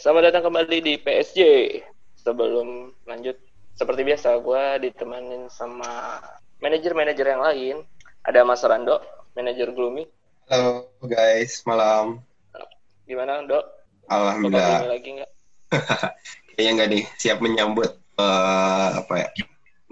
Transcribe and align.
Selamat 0.00 0.32
datang 0.32 0.48
kembali 0.48 0.80
di 0.80 0.96
PSJ. 0.96 1.40
Sebelum 2.16 2.88
lanjut, 3.04 3.36
seperti 3.76 4.00
biasa, 4.00 4.32
gue 4.40 4.88
ditemanin 4.88 5.44
sama 5.52 6.16
manajer-manajer 6.56 7.26
yang 7.28 7.44
lain. 7.44 7.76
Ada 8.24 8.40
Mas 8.40 8.64
Rando, 8.64 8.96
manajer 9.36 9.68
Gloomy. 9.76 10.08
Halo 10.48 10.88
guys, 11.04 11.60
malam. 11.68 12.24
Gimana, 13.04 13.44
Dok? 13.44 13.60
Alhamdulillah. 14.08 14.88
Lagi 14.88 15.20
nggak? 15.20 15.30
Kayaknya 16.56 16.70
nggak 16.80 16.88
nih, 16.96 17.04
siap 17.20 17.44
menyambut 17.44 17.92
eh, 18.16 18.88
apa 19.04 19.14
ya? 19.20 19.28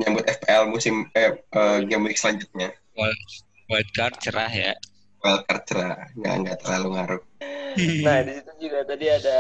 Menyambut 0.01 0.25
FPL 0.25 0.73
musim 0.73 1.05
eh, 1.13 1.37
eh, 1.37 1.79
game 1.85 2.09
week 2.09 2.17
selanjutnya. 2.17 2.73
Wild, 2.97 3.21
wildcard 3.69 4.17
cerah 4.25 4.49
ya. 4.49 4.73
Wildcard 5.19 5.63
cerah, 5.67 5.99
nggak 6.15 6.35
nggak 6.47 6.59
terlalu 6.63 6.89
ngaruh. 6.95 7.23
Nah, 8.07 8.19
di 8.27 8.33
situ 8.39 8.53
juga 8.63 8.79
tadi 8.87 9.07
ada 9.11 9.39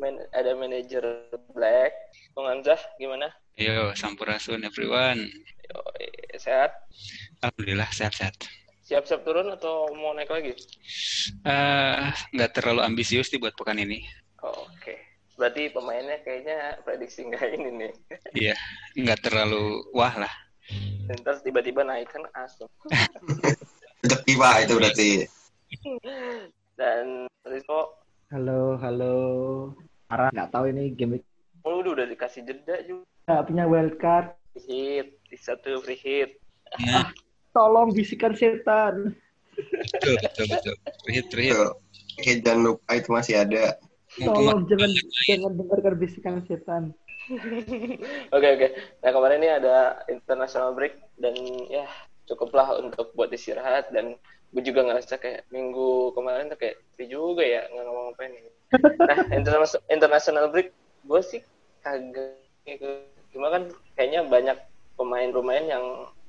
man- 0.00 0.28
ada 0.32 0.50
manajer 0.56 1.04
Black. 1.52 1.92
Bung 2.34 2.50
Hamzah, 2.50 2.80
gimana? 2.98 3.30
Ayo, 3.54 3.94
sampurasun 3.94 4.66
everyone. 4.66 5.30
Yo, 5.70 5.78
sehat? 6.36 6.74
Alhamdulillah 7.40 7.88
sehat-sehat. 7.94 8.34
Siap-siap 8.84 9.24
turun 9.24 9.48
atau 9.54 9.88
mau 9.96 10.12
naik 10.12 10.28
lagi? 10.28 10.52
Eh, 11.46 11.96
nggak 12.36 12.50
terlalu 12.52 12.84
ambisius 12.84 13.32
nih 13.32 13.40
buat 13.40 13.54
pekan 13.56 13.80
ini. 13.80 14.04
Oh, 14.44 14.68
Oke. 14.68 14.98
Berarti 15.34 15.72
pemainnya 15.72 16.22
kayaknya 16.22 16.78
prediksi 16.86 17.26
nggak 17.26 17.46
ini 17.58 17.70
nih. 17.74 17.92
Iya, 18.34 18.54
nggak 18.94 19.18
terlalu 19.24 19.82
wah 19.94 20.14
lah. 20.14 20.34
Dan 21.10 21.18
terus 21.20 21.40
tiba-tiba 21.42 21.82
naik 21.82 22.10
kan 22.12 22.24
asum. 22.38 22.70
Rezeki 24.04 24.32
pak 24.36 24.54
itu 24.68 24.72
berarti. 24.76 25.10
Dan 26.78 27.24
Rizko, 27.48 28.04
Halo, 28.28 28.76
halo. 28.76 29.16
Arah 30.12 30.28
nggak 30.28 30.52
tahu 30.52 30.68
ini 30.68 30.92
game 30.92 31.24
lu 31.64 31.80
udah, 31.80 31.96
udah 31.96 32.06
dikasih 32.12 32.44
jeda 32.44 32.84
juga. 32.84 33.08
nggak 33.24 33.44
punya 33.48 33.64
wildcard. 33.64 34.36
Free 34.52 34.68
hit, 34.68 35.08
di 35.32 35.36
satu 35.40 35.80
free 35.80 35.96
hit. 35.96 36.36
Nah, 36.84 37.08
Tolong 37.56 37.96
bisikan 37.96 38.36
setan. 38.36 39.16
betul, 39.56 40.14
betul, 40.20 40.44
betul. 40.52 40.74
Terhit, 41.08 41.26
terhit. 41.32 41.56
Tuh. 41.56 41.72
Oke, 42.20 42.32
jangan 42.44 42.60
lupa 42.60 42.90
itu 43.00 43.08
masih 43.08 43.34
ada. 43.40 43.80
Mumpung 44.20 44.36
Tolong 44.36 44.60
jangan 44.68 44.90
jangan 45.24 45.52
dengarkan 45.56 45.94
bisikan 45.96 46.34
setan. 46.44 46.82
Oke 48.36 48.48
oke. 48.52 48.68
Nah 49.00 49.10
kemarin 49.16 49.40
ini 49.40 49.48
ada 49.48 50.04
international 50.12 50.76
break 50.76 51.00
dan 51.16 51.32
ya 51.72 51.88
cukuplah 52.24 52.80
untuk 52.80 53.12
buat 53.12 53.28
istirahat 53.32 53.92
dan 53.92 54.16
gue 54.54 54.62
juga 54.62 54.86
ngerasa 54.86 55.18
kayak 55.18 55.50
minggu 55.50 56.14
kemarin 56.14 56.46
tuh 56.46 56.58
kayak 56.58 56.78
sepi 56.94 57.10
juga 57.10 57.42
ya 57.42 57.66
nggak 57.68 57.84
ngomong 57.84 58.04
ngapain 58.14 58.32
ini. 58.32 58.50
Nah 59.02 59.18
international 59.38 59.82
international 59.90 60.44
break 60.54 60.70
gue 61.04 61.20
sih 61.20 61.40
kagak 61.82 62.38
gitu. 62.64 62.86
cuma 63.34 63.50
kan 63.50 63.66
kayaknya 63.98 64.22
banyak 64.30 64.58
pemain-pemain 64.94 65.66
yang 65.66 65.84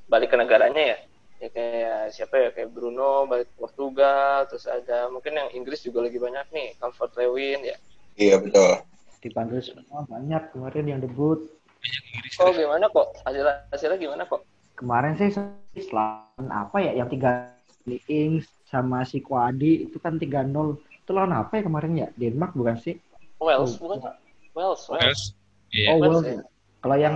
balik 0.10 0.34
ke 0.34 0.38
negaranya 0.42 0.98
ya. 0.98 0.98
Ya 1.36 1.48
kayak 1.52 2.00
siapa 2.16 2.36
ya 2.40 2.50
kayak 2.50 2.74
Bruno 2.74 3.30
balik 3.30 3.54
ke 3.54 3.56
Portugal 3.62 4.50
terus 4.50 4.66
ada 4.66 5.06
mungkin 5.14 5.38
yang 5.38 5.50
Inggris 5.54 5.86
juga 5.86 6.02
lagi 6.02 6.18
banyak 6.18 6.50
nih 6.50 6.74
Comfort 6.82 7.14
Lewin 7.22 7.62
ya. 7.62 7.78
Iya 8.18 8.42
betul. 8.42 8.82
Dipanggil 9.22 9.62
semua 9.62 10.02
banyak 10.10 10.50
kemarin 10.50 10.86
yang 10.90 11.00
debut. 11.04 11.46
Inggris. 11.86 12.34
Oh 12.42 12.50
gimana 12.50 12.90
kok 12.90 13.14
hasil 13.22 13.46
hasilnya 13.70 14.02
gimana 14.02 14.26
kok? 14.26 14.42
Kemarin 14.76 15.16
sih 15.16 15.32
selain 15.80 16.48
apa 16.52 16.78
ya 16.84 16.92
yang 17.00 17.08
tiga 17.08 17.52
Ings 18.10 18.50
sama 18.66 19.06
si 19.06 19.22
Kwadi 19.22 19.88
itu 19.88 19.98
kan 20.02 20.18
3-0. 20.18 20.76
Itu 21.06 21.12
lawan 21.14 21.32
apa 21.38 21.62
ya 21.62 21.64
kemarin 21.64 21.94
ya? 21.96 22.08
Denmark 22.18 22.58
bukan 22.58 22.76
sih? 22.82 22.98
Wales 23.38 23.78
Oh, 23.78 23.88
bukan? 23.88 24.00
Wales, 24.58 24.82
Wales. 24.90 25.22
Iya. 25.70 25.88
Oh, 25.94 26.02
Wales 26.02 26.24
Wales. 26.24 26.28
ya? 26.28 26.44
Kalau 26.82 26.98
yang 26.98 27.16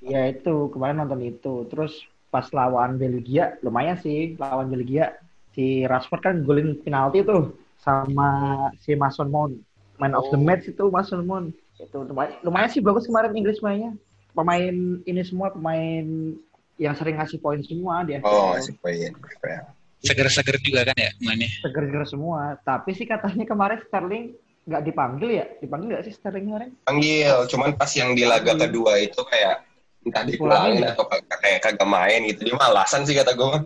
ya 0.00 0.20
itu 0.30 0.54
kemarin 0.70 1.02
nonton 1.02 1.20
itu. 1.24 1.66
Terus 1.68 1.92
pas 2.30 2.46
lawan 2.50 2.98
Belgia 2.98 3.54
lumayan 3.62 3.94
sih 3.98 4.34
lawan 4.38 4.66
Belgia 4.70 5.14
si 5.54 5.86
Rashford 5.86 6.22
kan 6.22 6.36
golin 6.42 6.74
penalti 6.82 7.22
tuh 7.22 7.54
sama 7.78 8.70
si 8.82 8.94
Mason 8.94 9.30
Mount. 9.30 9.54
Man 10.02 10.14
of 10.18 10.26
the 10.30 10.38
Oh. 10.38 10.42
match 10.42 10.66
itu 10.66 10.84
Mason 10.90 11.22
Mount. 11.26 11.54
Itu 11.78 12.06
lumayan, 12.06 12.38
lumayan 12.42 12.70
sih 12.70 12.82
bagus 12.82 13.06
kemarin 13.06 13.34
Inggris 13.34 13.62
mainnya. 13.62 13.94
Pemain 14.34 14.98
ini 15.06 15.22
semua 15.22 15.54
pemain 15.54 16.34
yang 16.80 16.94
sering 16.98 17.16
ngasih 17.18 17.38
poin 17.38 17.60
semua 17.62 18.02
di 18.02 18.18
FPL. 18.18 18.26
Oh, 18.26 18.54
masih 18.58 18.74
poin. 18.82 19.10
FPL. 19.14 19.64
Seger-seger 20.04 20.56
juga 20.60 20.80
kan 20.92 20.96
ya 21.00 21.10
mainnya. 21.24 21.48
Seger-seger 21.64 22.04
semua. 22.04 22.60
Tapi 22.60 22.92
sih 22.92 23.06
katanya 23.08 23.44
kemarin 23.48 23.80
Sterling 23.88 24.36
nggak 24.64 24.82
dipanggil 24.84 25.30
ya? 25.32 25.46
Dipanggil 25.62 25.88
nggak 25.96 26.04
sih 26.04 26.14
Sterling 26.14 26.44
kemarin? 26.50 26.70
Panggil, 26.84 27.34
cuman 27.48 27.70
pas 27.78 27.90
yang 27.96 28.12
di 28.12 28.24
laga 28.26 28.52
kedua 28.58 29.00
itu 29.00 29.20
kayak 29.24 29.64
entah 30.04 30.24
dipulangin 30.28 30.84
ya? 30.84 30.92
atau 30.92 31.08
kayak 31.08 31.24
kayak 31.40 31.58
kagak 31.64 31.88
main 31.88 32.20
gitu. 32.28 32.40
Dia 32.44 32.54
mah 32.60 32.68
alasan 32.68 33.08
sih 33.08 33.16
kata 33.16 33.32
gue. 33.32 33.48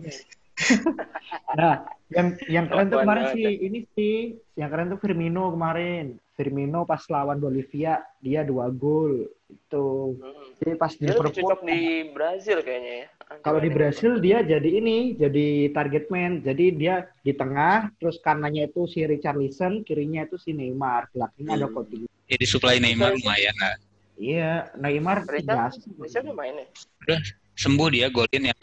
Nah, 1.54 1.86
yang 2.08 2.26
yang 2.48 2.64
keren 2.72 2.88
tuh 2.88 3.00
kemarin 3.04 3.24
banget 3.28 3.36
sih 3.36 3.52
ini 3.60 3.78
sih, 3.92 4.16
yang 4.56 4.68
keren 4.72 4.88
tuh 4.88 5.00
Firmino 5.00 5.52
kemarin. 5.52 6.16
Firmino 6.38 6.86
pas 6.86 7.02
lawan 7.10 7.42
Bolivia 7.42 7.98
dia 8.22 8.46
dua 8.46 8.70
gol 8.70 9.26
itu. 9.50 10.14
Hmm. 10.16 10.54
Jadi 10.62 10.72
pas 10.78 10.92
di 10.94 11.02
Dia 11.02 11.18
lebih 11.18 11.34
Liverpool, 11.34 11.42
cocok 11.42 11.60
di 11.66 11.80
Brazil 12.14 12.58
kayaknya 12.62 12.94
ya. 12.94 13.06
kalau 13.44 13.60
di 13.60 13.70
Brasil 13.74 14.12
dia 14.22 14.38
jadi 14.40 14.70
ini, 14.80 15.18
jadi 15.18 15.74
target 15.74 16.08
man. 16.08 16.40
Jadi 16.40 16.64
dia 16.78 17.10
di 17.26 17.34
tengah, 17.34 17.90
terus 17.98 18.22
kanannya 18.22 18.70
itu 18.70 18.86
si 18.86 19.04
Richarlison, 19.04 19.82
kirinya 19.84 20.24
itu 20.24 20.38
si 20.40 20.54
Neymar, 20.54 21.10
belakangnya 21.12 21.58
ada 21.58 21.66
Hmm. 21.68 21.74
Coutinho. 21.74 22.06
Ya 22.30 22.36
disuplai 22.38 22.78
Neymar 22.78 23.18
lumayan 23.18 23.56
lah. 23.60 23.74
Iya, 24.18 24.52
Neymar 24.78 25.26
Richard, 25.30 25.78
sih. 25.78 25.94
Richard 25.94 26.26
udah 26.26 26.36
main 26.38 26.54
ya? 26.58 27.18
Sembuh 27.54 27.88
dia 27.90 28.10
golin 28.10 28.50
yang 28.50 28.62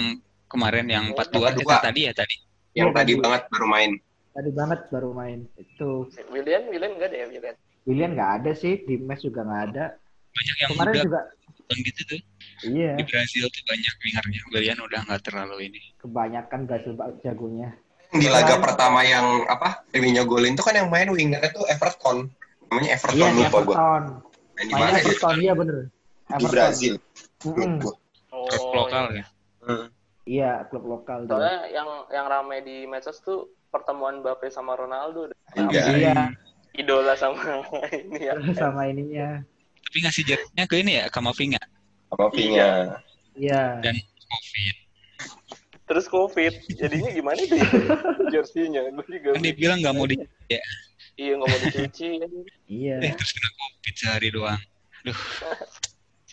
kemarin 0.52 0.88
yang 0.88 1.06
4-2 1.16 1.56
4-2. 1.56 1.60
kita 1.64 1.76
tadi 1.84 2.02
ya 2.08 2.14
tadi. 2.16 2.36
Yang 2.76 2.90
Iya, 2.92 2.98
tadi 3.00 3.14
banget 3.16 3.42
baru 3.48 3.68
main. 3.72 3.92
Tadi 4.36 4.50
banget 4.52 4.80
baru 4.92 5.10
main. 5.16 5.40
Itu 5.56 6.12
William, 6.28 6.68
William 6.68 6.92
enggak 7.00 7.10
deh 7.16 7.20
ya 7.24 7.28
William. 7.32 7.56
William 7.88 8.12
nggak 8.20 8.32
ada 8.44 8.52
sih, 8.52 8.84
di 8.84 9.00
match 9.00 9.24
juga 9.24 9.48
nggak 9.48 9.64
ada. 9.72 9.86
Banyak 10.36 10.56
yang 10.60 10.70
Kemarin 10.76 10.92
muda 10.92 11.04
juga, 11.08 11.22
gitu 11.72 12.02
tuh. 12.04 12.20
iya. 12.68 12.92
Di 13.00 13.04
Brazil 13.08 13.48
tuh 13.48 13.64
banyak 13.64 13.94
wingernya. 14.04 14.42
Willian 14.52 14.80
udah 14.84 15.00
nggak 15.08 15.22
terlalu 15.24 15.72
ini. 15.72 15.82
kebanyakan 16.04 16.60
Brazil 16.68 16.94
jagonya. 17.24 17.70
Di 18.12 18.28
laga 18.28 18.60
pertama 18.60 19.02
yang 19.08 19.48
apa? 19.48 19.88
Firmino 19.90 20.28
golin 20.28 20.54
itu 20.56 20.64
kan 20.64 20.76
yang 20.76 20.92
main 20.92 21.08
wingernya 21.08 21.50
tuh 21.56 21.64
Everton. 21.72 22.28
Namanya 22.68 22.90
Everton 23.00 23.16
Iya, 23.16 23.28
di 23.32 23.40
lupa 23.40 23.48
gue. 23.48 23.76
Everton. 23.76 24.04
Main 24.56 24.68
di 24.68 24.74
mana? 24.76 24.98
Everton, 25.00 25.36
iya 25.40 25.54
bener. 25.56 25.76
Di 25.80 26.34
Everton. 26.36 26.52
Brazil. 26.52 26.94
Mm-mm. 27.48 27.74
Gua. 27.80 27.94
Oh, 28.36 28.72
lokal 28.76 29.06
ya. 29.16 29.26
Hmm. 29.64 29.88
Iya, 30.26 30.66
klub 30.74 30.90
lokal. 30.90 31.30
tuh. 31.30 31.38
Soalnya 31.38 31.70
yang 31.70 31.90
yang 32.10 32.26
ramai 32.26 32.66
di 32.66 32.90
medsos 32.90 33.22
tuh 33.22 33.54
pertemuan 33.70 34.26
Mbappe 34.26 34.50
sama 34.50 34.74
Ronaldo. 34.74 35.30
Iya. 35.54 35.84
Iya, 35.94 36.16
Idola 36.74 37.14
sama 37.14 37.38
ini 37.94 38.20
ya. 38.26 38.34
sama 38.62 38.90
ininya. 38.90 39.46
Tapi 39.86 39.98
ngasih 40.02 40.24
jetnya 40.26 40.66
ke 40.66 40.82
ini 40.82 40.98
ya, 40.98 41.06
Kamavinga. 41.14 41.62
Apa 42.10 42.34
Pinya? 42.34 42.98
Iya. 43.38 43.80
Dan 43.86 43.96
Covid. 44.02 44.76
Terus 45.86 46.06
Covid. 46.10 46.54
Jadinya 46.74 47.10
gimana 47.14 47.40
tuh 47.46 47.58
ya? 47.62 47.70
Jersey-nya. 48.34 48.90
Gue 48.92 49.06
juga. 49.08 49.38
Kan 49.38 49.46
dia 49.46 49.54
bilang 49.54 49.78
nggak 49.80 49.94
mau 49.94 50.10
di... 50.10 50.18
Ya. 50.50 50.62
Iya, 51.16 51.32
nggak 51.38 51.50
mau 51.54 51.60
dicuci. 51.70 52.10
Iya. 52.66 52.98
Eh, 52.98 53.14
terus 53.14 53.32
kena 53.38 53.50
Covid 53.54 53.94
sehari 53.94 54.30
doang. 54.34 54.62
Duh, 55.06 55.20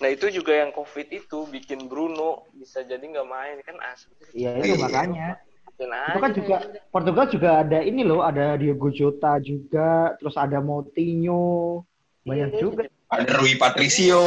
Nah 0.02 0.10
itu 0.10 0.26
juga 0.34 0.50
yang 0.50 0.74
Covid 0.74 1.06
itu 1.08 1.46
bikin 1.46 1.86
Bruno 1.86 2.50
bisa 2.50 2.82
jadi 2.82 2.98
nggak 2.98 3.22
main 3.24 3.62
kan 3.62 3.78
asli. 3.86 4.10
Iya, 4.34 4.58
itu 4.58 4.74
Iya. 4.74 4.82
makanya. 4.82 5.28
Bikin 5.38 5.88
Itu 6.10 6.18
kan 6.18 6.32
juga 6.34 6.56
Portugal 6.90 7.26
juga 7.30 7.50
ada 7.62 7.78
ini 7.80 8.02
loh, 8.02 8.22
ada 8.22 8.54
Diogo 8.54 8.90
Jota 8.90 9.38
juga, 9.38 10.14
terus 10.18 10.34
ada 10.34 10.58
Moutinho. 10.58 11.82
Banyak 12.22 12.50
Iya, 12.54 12.58
juga. 12.58 12.82
Ada 13.10 13.30
Rui 13.34 13.54
Patricio. 13.54 14.22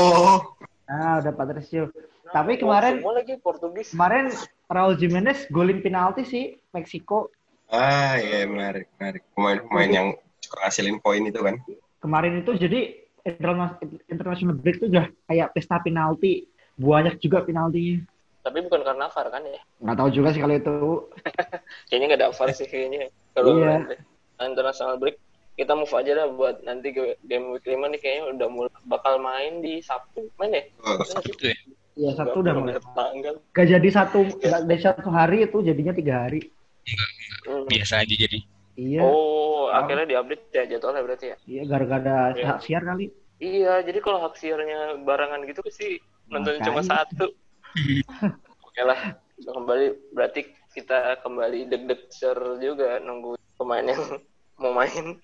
Nah, 0.84 1.20
ada 1.20 1.32
Patricio. 1.32 1.92
Nah, 2.24 2.34
Tapi 2.34 2.60
kemarin- 2.60 3.00
semua 3.00 3.16
lagi 3.16 3.36
Portugis. 3.40 3.92
Kemarin 3.92 4.32
Raul 4.68 4.96
Jimenez 4.96 5.48
golin 5.48 5.80
penalti 5.80 6.24
sih 6.24 6.44
Meksiko. 6.72 7.32
Ah 7.68 8.16
iya 8.16 8.44
menarik 8.46 8.88
menarik. 8.98 9.24
Pemain-pemain 9.32 9.92
yang 9.92 10.08
suka 10.40 10.56
ngasilin 10.66 11.00
poin 11.00 11.24
itu 11.24 11.40
kan. 11.40 11.56
Kemarin 12.00 12.44
itu 12.44 12.52
jadi 12.58 13.05
international 13.26 14.56
break 14.56 14.78
itu 14.80 14.88
udah 14.88 15.10
kayak 15.26 15.52
pesta 15.52 15.82
penalti. 15.82 16.46
Banyak 16.76 17.18
juga 17.20 17.42
penaltinya. 17.42 18.04
Tapi 18.46 18.62
bukan 18.62 18.86
karena 18.86 19.10
VAR 19.10 19.28
kan 19.34 19.42
ya? 19.42 19.62
Nggak 19.82 19.98
tahu 19.98 20.10
juga 20.14 20.30
sih 20.30 20.42
kalau 20.44 20.54
itu. 20.54 20.76
Kayaknya 21.90 22.06
nggak 22.06 22.20
ada 22.22 22.30
VAR 22.30 22.50
sih 22.54 22.68
kayaknya. 22.70 23.10
Kalau 23.34 23.52
Iya. 23.58 23.66
nanti 23.82 23.96
international 24.44 24.96
break 25.00 25.18
kita 25.56 25.72
move 25.72 25.96
aja 25.96 26.12
dah 26.14 26.28
buat 26.30 26.56
nanti 26.62 26.92
game 27.24 27.46
week 27.56 27.64
5 27.64 27.88
nih 27.90 28.00
kayaknya 28.04 28.24
udah 28.36 28.48
mulai 28.52 28.72
bakal 28.86 29.18
main 29.18 29.64
di 29.64 29.80
Sabtu 29.80 30.28
main 30.36 30.52
ya? 30.52 30.64
Oh, 30.84 31.00
Sabtu 31.02 31.48
ya. 31.48 31.58
Iya 31.96 32.12
satu 32.20 32.44
udah 32.44 32.54
mulai. 32.54 32.76
tanggal. 32.76 33.34
Gak 33.56 33.68
jadi 33.72 33.88
satu, 33.88 34.20
gak 34.44 34.68
dari 34.68 34.82
satu 34.84 35.08
hari 35.08 35.48
itu 35.48 35.58
jadinya 35.64 35.96
tiga 35.96 36.28
hari. 36.28 36.52
Biasa 37.72 38.04
aja 38.04 38.14
jadi. 38.14 38.44
Iya, 38.76 39.00
Oh, 39.02 39.72
akhirnya 39.72 40.04
diupdate 40.06 40.52
ya 40.52 40.64
jadwalnya 40.68 41.02
berarti 41.02 41.26
ya? 41.32 41.38
iya 41.46 41.64
gara-gara 41.64 42.36
Iya. 42.36 42.46
hak 42.46 42.60
siar 42.62 42.84
kali. 42.84 43.08
Iya, 43.36 43.84
jadi 43.84 44.00
kalau 44.00 44.20
hak 44.22 44.36
siarnya 44.36 45.00
barengan 45.02 45.44
gitu 45.44 45.64
sih 45.68 46.00
nonton 46.28 46.60
cuma 46.60 46.80
satu. 46.82 47.32
Oke 48.68 48.82
lah, 48.82 49.00
kembali 49.38 49.86
berarti 50.12 50.44
kita 50.72 51.20
kembali 51.20 51.68
deg-deg 51.68 52.12
ser 52.12 52.36
juga 52.60 53.00
nunggu 53.00 53.36
pemain 53.56 53.84
yang 53.84 54.04
mau 54.62 54.72
main. 54.72 55.20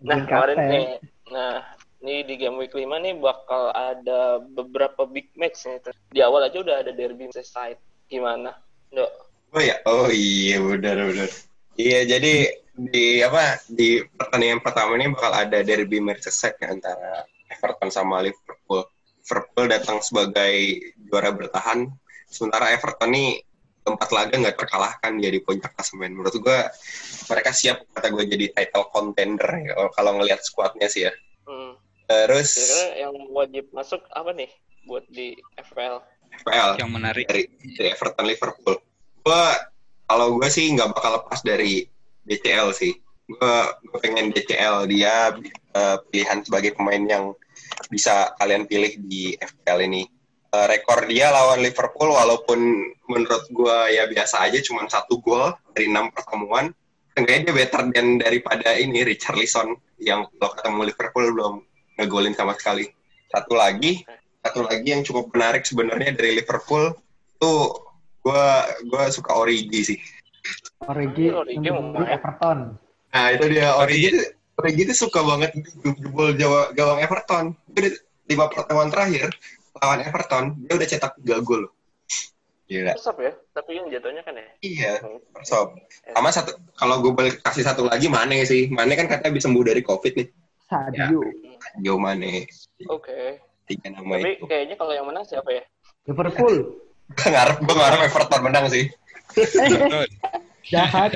nah 0.00 0.16
Nungguin 0.16 0.24
kemarin 0.24 0.56
kapten. 0.56 0.72
nih, 0.72 0.88
nah 1.28 1.52
ini 2.00 2.14
di 2.24 2.34
game 2.36 2.56
week 2.56 2.72
5 2.72 2.84
nih 3.00 3.16
bakal 3.16 3.72
ada 3.72 4.40
beberapa 4.40 5.04
big 5.04 5.32
match 5.36 5.64
nih. 5.64 5.80
Di 6.12 6.20
awal 6.20 6.48
aja 6.48 6.60
udah 6.60 6.80
ada 6.80 6.92
derby 6.92 7.28
Merseyside. 7.28 7.80
Gimana? 8.04 8.52
Dok? 8.88 9.12
Oh 9.50 9.60
ya, 9.60 9.76
oh 9.84 10.08
iya 10.08 10.60
benar 10.60 11.08
benar. 11.08 11.30
Iya 11.74 12.06
jadi 12.06 12.34
di 12.74 13.22
apa 13.22 13.62
di 13.70 14.02
pertandingan 14.02 14.58
pertama 14.62 14.98
ini 14.98 15.14
bakal 15.14 15.30
ada 15.30 15.62
derby 15.62 16.02
Merseyside 16.02 16.58
ya, 16.58 16.74
antara 16.74 17.26
Everton 17.50 17.90
sama 17.90 18.22
Liverpool. 18.22 18.86
Liverpool 19.24 19.66
datang 19.70 19.98
sebagai 20.04 20.54
juara 21.08 21.32
bertahan, 21.32 21.88
sementara 22.28 22.74
Everton 22.74 23.10
ini 23.14 23.40
tempat 23.84 24.08
laga 24.10 24.34
nggak 24.40 24.58
terkalahkan 24.58 25.12
jadi 25.20 25.38
puncak 25.44 25.72
klasemen. 25.76 26.16
Menurut 26.16 26.34
gua 26.40 26.68
mereka 27.30 27.50
siap 27.52 27.84
kata 27.92 28.08
gue 28.12 28.24
jadi 28.26 28.46
title 28.52 28.88
contender 28.90 29.50
ya, 29.60 29.72
kalau 29.92 30.18
ngelihat 30.18 30.40
skuadnya 30.40 30.88
sih 30.88 31.08
ya. 31.08 31.12
Hmm. 31.44 31.76
Terus 32.08 32.52
Kira-kira 32.52 32.88
yang 33.00 33.14
wajib 33.32 33.64
masuk 33.72 34.02
apa 34.12 34.30
nih 34.32 34.50
buat 34.88 35.04
di 35.08 35.36
FPL? 35.56 36.00
FPL 36.42 36.70
Yang 36.80 36.90
menarik. 36.90 37.24
dari, 37.28 37.44
dari 37.76 37.88
Everton 37.92 38.26
Liverpool. 38.28 38.76
Gua 39.24 39.56
kalau 40.04 40.36
gue 40.36 40.48
sih 40.52 40.72
nggak 40.72 40.92
bakal 40.92 41.20
lepas 41.20 41.40
dari 41.40 41.88
DCL 42.24 42.68
sih. 42.76 42.92
Gue 43.24 44.00
pengen 44.04 44.32
DCL 44.32 44.84
dia 44.88 45.32
eh, 45.72 45.96
pilihan 46.12 46.44
sebagai 46.44 46.76
pemain 46.76 47.00
yang 47.00 47.24
bisa 47.88 48.32
kalian 48.36 48.68
pilih 48.68 48.92
di 49.04 49.36
FPL 49.36 49.80
ini. 49.88 50.02
Eh, 50.54 50.66
rekor 50.70 51.08
dia 51.10 51.32
lawan 51.32 51.64
Liverpool 51.64 52.14
walaupun 52.14 52.60
menurut 53.10 53.44
gue 53.50 53.78
ya 53.96 54.06
biasa 54.06 54.46
aja 54.46 54.60
cuma 54.62 54.86
satu 54.86 55.18
gol 55.18 55.50
dari 55.72 55.90
enam 55.90 56.12
pertemuan. 56.12 56.70
Seenggaknya 57.14 57.50
dia 57.50 57.54
better 57.54 57.82
dan 57.94 58.18
daripada 58.18 58.74
ini 58.74 59.06
Richarlison 59.06 59.78
yang 60.02 60.26
kalau 60.34 60.52
ketemu 60.58 60.80
Liverpool 60.90 61.26
belum 61.30 61.54
ngegolin 61.98 62.34
sama 62.34 62.58
sekali. 62.58 62.90
Satu 63.30 63.54
lagi, 63.54 64.02
satu 64.42 64.66
lagi 64.66 64.88
yang 64.94 65.02
cukup 65.06 65.30
menarik 65.30 65.62
sebenarnya 65.62 66.14
dari 66.14 66.42
Liverpool 66.42 66.94
tuh 67.38 67.83
gua 68.24 68.64
gua 68.88 69.12
suka 69.12 69.36
Origi 69.36 69.94
sih. 69.94 69.98
Origi 70.88 71.28
Origi 71.28 71.68
mau 71.68 71.92
di. 71.92 72.08
Everton. 72.08 72.58
Nah 73.12 73.26
itu 73.36 73.44
dia 73.52 73.76
Origi 73.76 74.10
Origi 74.56 74.82
tuh 74.88 74.96
suka 75.06 75.20
banget 75.20 75.52
jebol 75.84 76.32
Jawa 76.34 76.72
gawang 76.72 77.04
Everton. 77.04 77.52
Dia 77.76 77.80
udah 77.84 77.92
lima 78.24 78.44
pertemuan 78.48 78.88
terakhir 78.88 79.28
lawan 79.76 80.00
Everton 80.00 80.44
dia 80.64 80.74
udah 80.80 80.88
cetak 80.88 81.12
tiga 81.20 81.44
gol. 81.44 81.68
loh. 81.68 81.72
Gila. 82.64 82.96
Resep 82.96 83.16
ya, 83.20 83.32
tapi 83.52 83.76
yang 83.76 83.92
jatuhnya 83.92 84.24
kan 84.24 84.40
ya. 84.40 84.48
Iya, 84.64 84.92
sob. 85.44 85.76
Sama 86.16 86.32
satu 86.32 86.56
kalau 86.80 87.04
gue 87.04 87.12
balik 87.12 87.44
kasih 87.44 87.60
satu 87.60 87.84
lagi 87.84 88.08
Mane 88.08 88.40
sih. 88.48 88.72
Mane 88.72 88.96
kan 88.96 89.04
katanya 89.04 89.36
bisa 89.36 89.52
sembuh 89.52 89.64
dari 89.68 89.84
Covid 89.84 90.16
nih. 90.16 90.28
Sadio. 90.64 91.20
Jo 91.84 92.00
Mane. 92.00 92.48
Oke. 92.88 93.36
Tiga 93.68 93.92
nama 93.92 94.16
Tapi 94.16 94.40
itu. 94.40 94.44
kayaknya 94.48 94.76
kalau 94.80 94.92
yang 94.96 95.04
menang 95.04 95.28
siapa 95.28 95.48
ya? 95.52 95.60
Liverpool. 96.08 96.56
Gue 97.14 97.28
ngarep, 97.30 97.56
gue 97.62 97.76
ngarep 97.76 98.00
Everton 98.10 98.40
menang 98.42 98.66
sih. 98.68 98.84
Betul. 99.34 100.06
Jahat. 100.72 101.14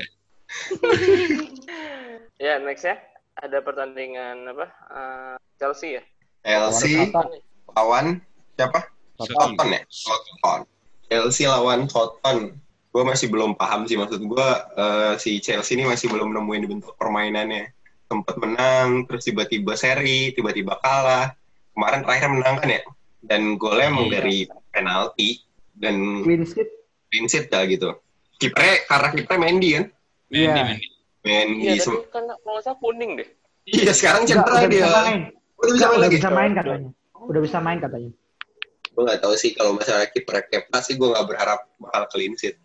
Ya, 2.39 2.63
next 2.63 2.87
ya. 2.87 2.97
Ada 3.39 3.63
pertandingan 3.63 4.47
apa? 4.51 4.67
Eh, 4.91 5.37
Chelsea 5.59 5.99
ya? 5.99 6.03
Chelsea 6.43 6.95
Southampton. 7.07 7.43
lawan 7.75 8.07
siapa? 8.55 8.81
Southampton. 9.19 9.67
Soton 9.67 9.69
ya? 9.75 9.81
Soton. 9.91 10.61
Chelsea 11.09 11.45
lawan 11.47 11.81
Soton. 11.87 12.39
Gue 12.89 13.03
masih 13.05 13.29
belum 13.31 13.55
paham 13.55 13.85
sih 13.87 13.95
maksud 13.95 14.23
gue 14.23 14.49
eh, 14.79 15.13
si 15.19 15.39
Chelsea 15.39 15.79
ini 15.79 15.87
masih 15.87 16.11
belum 16.11 16.35
nemuin 16.35 16.65
bentuk 16.67 16.95
permainannya. 16.99 17.71
Sempat 18.09 18.41
menang, 18.41 19.05
terus 19.05 19.29
tiba-tiba 19.29 19.77
seri, 19.77 20.33
tiba-tiba 20.33 20.81
kalah. 20.81 21.37
Kemarin 21.77 22.01
terakhir 22.03 22.29
menang 22.33 22.57
kan 22.57 22.69
ya? 22.73 22.81
Dan 23.21 23.61
golnya 23.61 23.93
emang 23.93 24.09
Iya. 24.09 24.15
dari 24.19 24.39
penalti 24.73 25.29
dan 25.79 25.95
Clean 26.21 26.43
sheet. 26.43 26.69
clean 27.09 27.27
sheet 27.27 27.47
dah 27.47 27.63
gitu. 27.65 27.95
Kipernya 28.37 28.85
karena 28.85 29.09
kipernya 29.13 29.41
Mendy 29.41 29.69
kan? 29.73 29.85
Mendy, 30.29 30.39
Iya. 30.39 30.53
Mendy. 30.55 30.77
Mendy. 31.21 31.65
Iya, 31.65 31.75
tapi 31.81 31.99
kan 32.09 32.25
kalau 32.29 32.53
nggak 32.53 32.63
salah 32.63 32.79
kuning 32.79 33.11
deh. 33.15 33.29
Iya 33.65 33.93
sekarang 33.93 34.23
cedera 34.25 34.49
udah 34.49 34.65
dia. 34.65 34.81
bisa 34.81 34.91
main. 34.97 35.21
Udah 35.59 35.71
bisa 35.71 35.87
main 35.87 35.99
udah 35.99 36.11
bisa 36.11 36.29
main 36.31 36.53
katanya. 36.53 36.91
Udah 37.19 37.41
bisa 37.41 37.59
main 37.59 37.79
katanya. 37.79 38.13
gue 38.89 39.07
nggak 39.07 39.23
tahu 39.23 39.35
sih 39.35 39.55
kalau 39.55 39.73
masalah 39.73 40.07
kiper 40.07 40.43
Kepa 40.45 40.79
sih 40.81 40.95
gue 40.95 41.07
nggak 41.07 41.23
berharap 41.25 41.71
bakal 41.79 42.03
clean 42.09 42.35
sheet. 42.35 42.59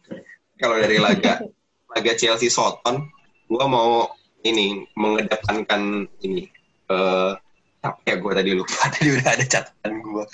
Kalau 0.56 0.76
dari 0.76 0.98
laga 0.98 1.46
laga 1.94 2.12
Chelsea 2.14 2.48
Soton, 2.48 3.06
gue 3.46 3.66
mau 3.68 4.10
ini 4.42 4.82
mengedepankan 4.94 5.82
ini 6.20 6.50
eh 6.90 7.32
apa 7.80 8.00
ya 8.04 8.16
gue 8.16 8.32
tadi 8.34 8.52
lupa 8.52 8.74
tadi 8.94 9.10
udah 9.12 9.30
ada 9.30 9.46
catatan 9.46 9.94
gue. 10.00 10.26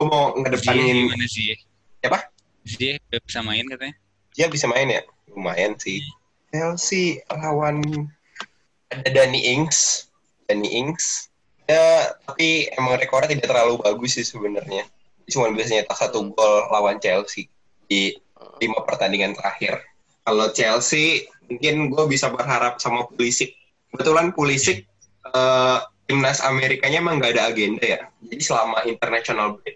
Gue 0.00 0.08
mau 0.08 0.32
ngedepanin 0.32 1.12
gimana 1.12 1.26
sih? 1.28 1.52
Siapa? 2.00 2.32
Udah 2.64 3.20
bisa 3.20 3.40
main 3.44 3.68
katanya. 3.68 3.94
dia 4.32 4.46
bisa 4.48 4.64
main 4.64 4.88
ya 4.88 5.04
lumayan 5.36 5.76
sih. 5.76 6.00
Chelsea 6.48 7.20
lawan 7.28 7.84
ada 8.88 9.10
Danny 9.12 9.44
Ings, 9.44 10.08
Danny 10.48 10.72
Ings. 10.72 11.28
Ya 11.68 12.16
tapi 12.24 12.72
emang 12.80 12.96
rekornya 12.96 13.36
tidak 13.36 13.52
terlalu 13.52 13.76
bagus 13.84 14.16
sih 14.16 14.24
sebenarnya. 14.24 14.88
Cuma 15.28 15.52
bisa 15.52 15.76
nyetak 15.76 16.00
satu 16.00 16.32
gol 16.32 16.72
lawan 16.72 16.96
Chelsea 16.96 17.52
di 17.84 18.16
lima 18.64 18.80
pertandingan 18.88 19.36
terakhir. 19.36 19.84
Kalau 20.24 20.48
Chelsea 20.56 21.28
mungkin 21.44 21.92
gue 21.92 22.04
bisa 22.08 22.32
berharap 22.32 22.80
sama 22.80 23.04
Pulisic. 23.04 23.52
Kebetulan 23.92 24.32
Pulisic 24.32 24.88
eh, 25.28 25.78
timnas 26.08 26.40
Amerikanya 26.40 27.04
emang 27.04 27.20
nggak 27.20 27.36
ada 27.36 27.52
agenda 27.52 27.84
ya. 27.84 28.00
Jadi 28.24 28.42
selama 28.42 28.82
international 28.88 29.60
break 29.60 29.69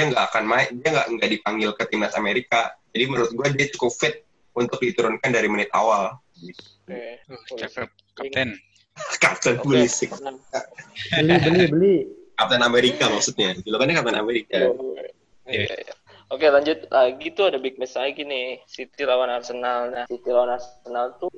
dia 0.00 0.08
nggak 0.08 0.24
akan 0.32 0.44
main, 0.48 0.68
dia 0.80 0.88
nggak 0.96 1.06
nggak 1.12 1.30
dipanggil 1.36 1.70
ke 1.76 1.84
timnas 1.92 2.16
Amerika. 2.16 2.72
Jadi 2.96 3.04
menurut 3.04 3.30
gue 3.36 3.46
dia 3.52 3.68
cukup 3.76 3.92
fit 3.92 4.24
untuk 4.56 4.80
diturunkan 4.80 5.28
dari 5.28 5.44
menit 5.44 5.68
awal. 5.76 6.16
Oke. 6.88 7.20
Oh, 7.28 7.36
cakep. 7.52 7.88
Kapten. 8.16 8.56
Kapten 9.20 9.54
Oke. 9.60 9.64
Pulisic, 9.68 10.08
Nah, 10.24 10.32
Beli, 11.20 11.36
beli, 11.44 11.64
beli. 11.68 11.94
Kapten 12.32 12.64
Amerika 12.64 13.12
maksudnya. 13.12 13.52
Julukannya 13.60 13.92
Kapten 14.00 14.16
Amerika. 14.16 14.72
Iya, 15.44 15.68
iya. 15.68 15.94
Oke 16.30 16.46
lanjut 16.46 16.86
lagi 16.94 17.34
tuh 17.34 17.50
ada 17.50 17.58
big 17.58 17.74
match 17.74 17.98
lagi 17.98 18.22
nih 18.22 18.62
City 18.64 19.04
lawan 19.04 19.28
Arsenal. 19.28 19.92
Nah 19.92 20.04
City 20.08 20.30
lawan 20.32 20.56
Arsenal 20.56 21.18
tuh 21.20 21.28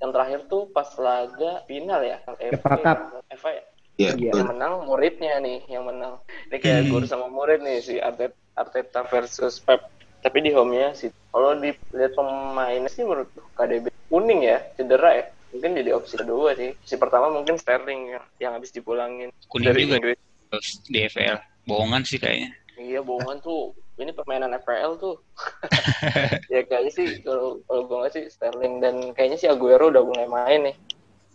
yang 0.00 0.14
terakhir 0.14 0.48
tuh 0.48 0.72
pas 0.72 0.88
laga 0.96 1.66
final 1.68 2.00
ya. 2.00 2.22
FA 2.24 2.76
Cup. 2.80 2.98
FA 3.28 3.50
ya. 3.60 3.62
Iya, 4.00 4.10
Iya. 4.10 4.32
betul. 4.32 4.38
Yang 4.40 4.48
menang 4.48 4.74
muridnya 4.88 5.34
nih 5.38 5.58
yang 5.68 5.84
menang. 5.84 6.14
Ini 6.48 6.56
kayak 6.56 6.80
Hmm. 6.80 6.90
guru 6.90 7.04
sama 7.04 7.26
murid 7.28 7.60
nih 7.60 7.78
si 7.78 7.94
Arteta, 8.00 8.36
Arteta 8.56 9.00
versus 9.04 9.60
Pep. 9.60 9.80
Tapi 10.20 10.38
di 10.40 10.50
home-nya 10.52 10.92
sih. 10.92 11.08
Kalau 11.30 11.52
dilihat 11.54 12.12
pemainnya 12.12 12.88
sih 12.88 13.04
menurut 13.04 13.28
KDB 13.54 13.92
kuning 14.08 14.40
ya, 14.42 14.58
cedera 14.74 15.10
ya. 15.14 15.24
Mungkin 15.50 15.70
jadi 15.76 15.90
opsi 15.92 16.14
kedua 16.16 16.54
sih. 16.54 16.72
Si 16.80 16.94
pertama 16.96 17.28
mungkin 17.28 17.56
Sterling 17.56 18.14
yang, 18.14 18.24
yang 18.38 18.52
habis 18.56 18.70
dipulangin 18.70 19.28
Kuning 19.46 19.66
dari 19.68 19.84
juga 19.84 19.96
Inggris. 19.98 20.18
terus 20.48 20.68
di 20.84 20.98
FPL. 21.04 21.38
Bohongan 21.62 22.02
sih 22.02 22.16
kayaknya. 22.16 22.50
Iya 22.74 23.00
bohongan 23.00 23.38
tuh. 23.38 23.76
Ini 23.94 24.10
permainan 24.10 24.56
FPL 24.56 24.96
tuh. 24.96 25.20
ya 26.52 26.60
kayaknya 26.64 26.92
sih 26.92 27.06
kalau 27.20 27.60
kalau 27.64 27.82
gue 27.84 27.96
nggak 28.00 28.12
sih 28.12 28.24
Sterling 28.28 28.74
dan 28.80 28.94
kayaknya 29.12 29.36
si 29.36 29.46
Aguero 29.46 29.90
udah 29.90 30.02
mulai 30.02 30.26
main 30.26 30.60
nih. 30.70 30.76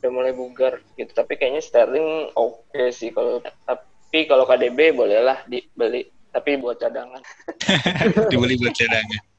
Udah 0.01 0.11
mulai 0.11 0.33
bugar 0.35 0.81
gitu. 0.99 1.11
Tapi 1.11 1.39
kayaknya 1.39 1.61
Sterling 1.63 2.31
oke 2.35 2.83
sih 2.91 3.09
kalau 3.11 3.41
tapi 3.65 4.19
kalau 4.27 4.43
KDB 4.47 4.95
bolehlah 4.95 5.43
dibeli 5.47 6.07
tapi 6.35 6.59
buat 6.59 6.75
cadangan. 6.75 7.23
Dibeli 8.31 8.59
buat 8.59 8.75
cadangan. 8.75 9.21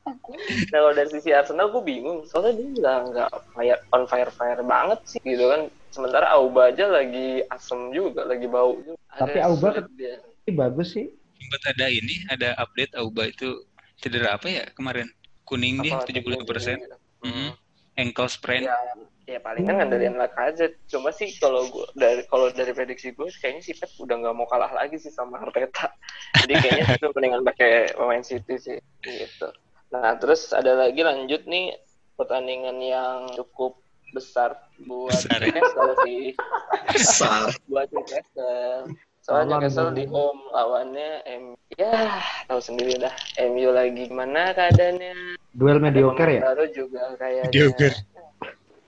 Nah 0.70 0.86
kalau 0.86 0.94
dari 0.94 1.10
sisi 1.10 1.34
Arsenal 1.34 1.66
gue 1.74 1.82
bingung 1.82 2.22
soalnya 2.30 2.54
dia 2.54 2.70
nggak 2.78 2.98
nggak 3.10 3.30
fire 3.58 3.80
on 3.90 4.06
fire 4.06 4.30
fire 4.30 4.62
banget 4.62 5.02
sih 5.02 5.18
gitu 5.26 5.50
kan. 5.50 5.66
Sementara 5.90 6.30
Auba 6.30 6.70
aja 6.70 6.86
lagi 6.86 7.42
asem 7.50 7.90
juga, 7.90 8.22
lagi 8.22 8.46
bau 8.46 8.78
juga. 8.86 8.94
Tapi 9.18 9.42
Agak 9.42 9.50
Auba 9.50 9.68
dia. 9.98 10.22
Ini 10.46 10.54
bagus 10.54 10.94
sih. 10.94 11.10
Sempat 11.10 11.74
ada 11.74 11.90
ini, 11.90 12.22
ada 12.30 12.54
update 12.54 12.94
Auba 12.94 13.26
itu 13.26 13.66
cedera 13.98 14.38
apa 14.38 14.46
ya 14.46 14.64
kemarin? 14.78 15.10
Kuning 15.42 15.82
dia 15.82 15.98
Apa, 15.98 16.06
75 16.06 16.46
persen. 16.46 16.78
Hmm. 17.26 17.50
Ankle 17.98 18.30
sprain. 18.30 18.62
ya 18.62 18.78
ya 19.26 19.42
palingan 19.42 19.82
ngandalin 19.82 20.14
Lacazette 20.14 20.78
cuma 20.86 21.10
sih 21.10 21.34
kalau 21.42 21.66
gua 21.66 21.90
dari 21.98 22.22
kalau 22.30 22.46
dari 22.54 22.70
prediksi 22.70 23.10
gue 23.10 23.26
kayaknya 23.42 23.62
si 23.62 23.74
Pep 23.74 23.90
udah 23.98 24.22
nggak 24.22 24.34
mau 24.38 24.46
kalah 24.46 24.70
lagi 24.70 25.02
sih 25.02 25.10
sama 25.10 25.42
Arteta 25.42 25.90
jadi 26.46 26.54
kayaknya 26.62 26.86
itu 26.94 27.06
mendingan 27.10 27.42
pakai 27.42 27.90
pemain 27.98 28.22
City 28.22 28.54
sih 28.54 28.78
gitu 29.02 29.50
nah 29.90 30.14
terus 30.14 30.54
ada 30.54 30.78
lagi 30.78 31.02
lanjut 31.02 31.42
nih 31.50 31.74
pertandingan 32.14 32.78
yang 32.78 33.26
cukup 33.34 33.82
besar 34.14 34.56
buat 34.86 35.12
Besar, 35.12 35.40
ya? 35.42 35.52
Newcastle 35.52 35.92
sih. 36.08 36.22
Besar. 36.96 37.42
Buat 37.68 37.88
Newcastle. 37.92 38.96
Soalnya 39.20 39.60
Newcastle 39.60 39.92
di 39.92 40.04
home 40.08 40.40
lawannya 40.54 41.10
M. 41.28 41.44
Ya, 41.76 42.22
tahu 42.48 42.60
sendiri 42.62 42.96
dah. 42.96 43.12
MU 43.50 43.68
lagi 43.74 44.08
gimana 44.08 44.56
keadaannya. 44.56 45.36
Duel 45.52 45.82
mediocre 45.82 46.40
ya? 46.40 46.42
Baru 46.46 46.64
juga 46.72 47.12
kayaknya. 47.20 47.50
Mediocre. 47.52 48.15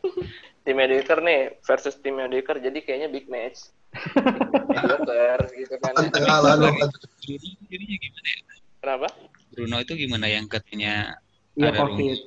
Tim 0.65 0.77
mediocre 0.77 1.21
nih 1.25 1.65
versus 1.65 1.97
tim 2.05 2.21
mediocre 2.21 2.61
jadi 2.61 2.77
kayaknya 2.85 3.09
big 3.09 3.25
match. 3.33 3.73
mediocre 4.77 5.49
gitu 5.57 5.75
kan. 5.81 5.97
Bruno 5.97 6.85
jadinya 7.25 7.97
gimana 7.97 8.29
ya? 8.29 8.41
Kenapa? 8.79 9.09
Bruno 9.49 9.77
itu 9.81 9.93
gimana 9.97 10.27
yang 10.29 10.45
katanya 10.45 11.17
Iya 11.57 11.73
ada 11.73 11.89
covid. 11.89 12.19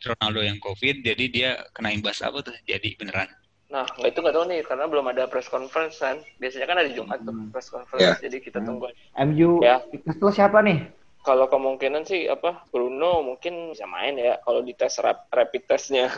Ronaldo 0.00 0.40
yang 0.40 0.56
COVID, 0.56 1.04
jadi 1.04 1.24
dia 1.28 1.50
kena 1.76 1.92
imbas 1.92 2.24
apa 2.24 2.40
tuh? 2.40 2.56
Jadi 2.64 2.96
beneran. 2.96 3.28
Nah, 3.70 3.86
nggak 3.86 4.16
itu 4.16 4.18
nggak 4.24 4.34
tahu 4.34 4.44
nih 4.48 4.60
karena 4.64 4.84
belum 4.88 5.06
ada 5.12 5.28
press 5.28 5.46
conference 5.46 6.00
kan. 6.00 6.18
Biasanya 6.40 6.66
kan 6.66 6.76
ada 6.80 6.90
Jumat 6.90 7.20
tuh 7.22 7.34
Hmm. 7.36 7.52
press 7.52 7.68
conference. 7.68 8.18
Ya. 8.18 8.26
Jadi 8.26 8.36
kita 8.42 8.58
Hmm. 8.58 8.66
tunggu. 8.66 8.88
MU 9.14 9.60
Ya. 9.62 9.84
Newcastle 9.92 10.32
siapa 10.32 10.64
nih? 10.64 10.88
Kalau 11.20 11.52
kemungkinan 11.52 12.08
sih 12.08 12.26
apa 12.32 12.64
Bruno 12.72 13.20
mungkin 13.20 13.76
bisa 13.76 13.84
main 13.84 14.16
ya 14.16 14.40
kalau 14.40 14.64
di 14.64 14.72
tes 14.72 14.96
rap, 15.04 15.28
rapid 15.28 15.68
testnya 15.68 16.08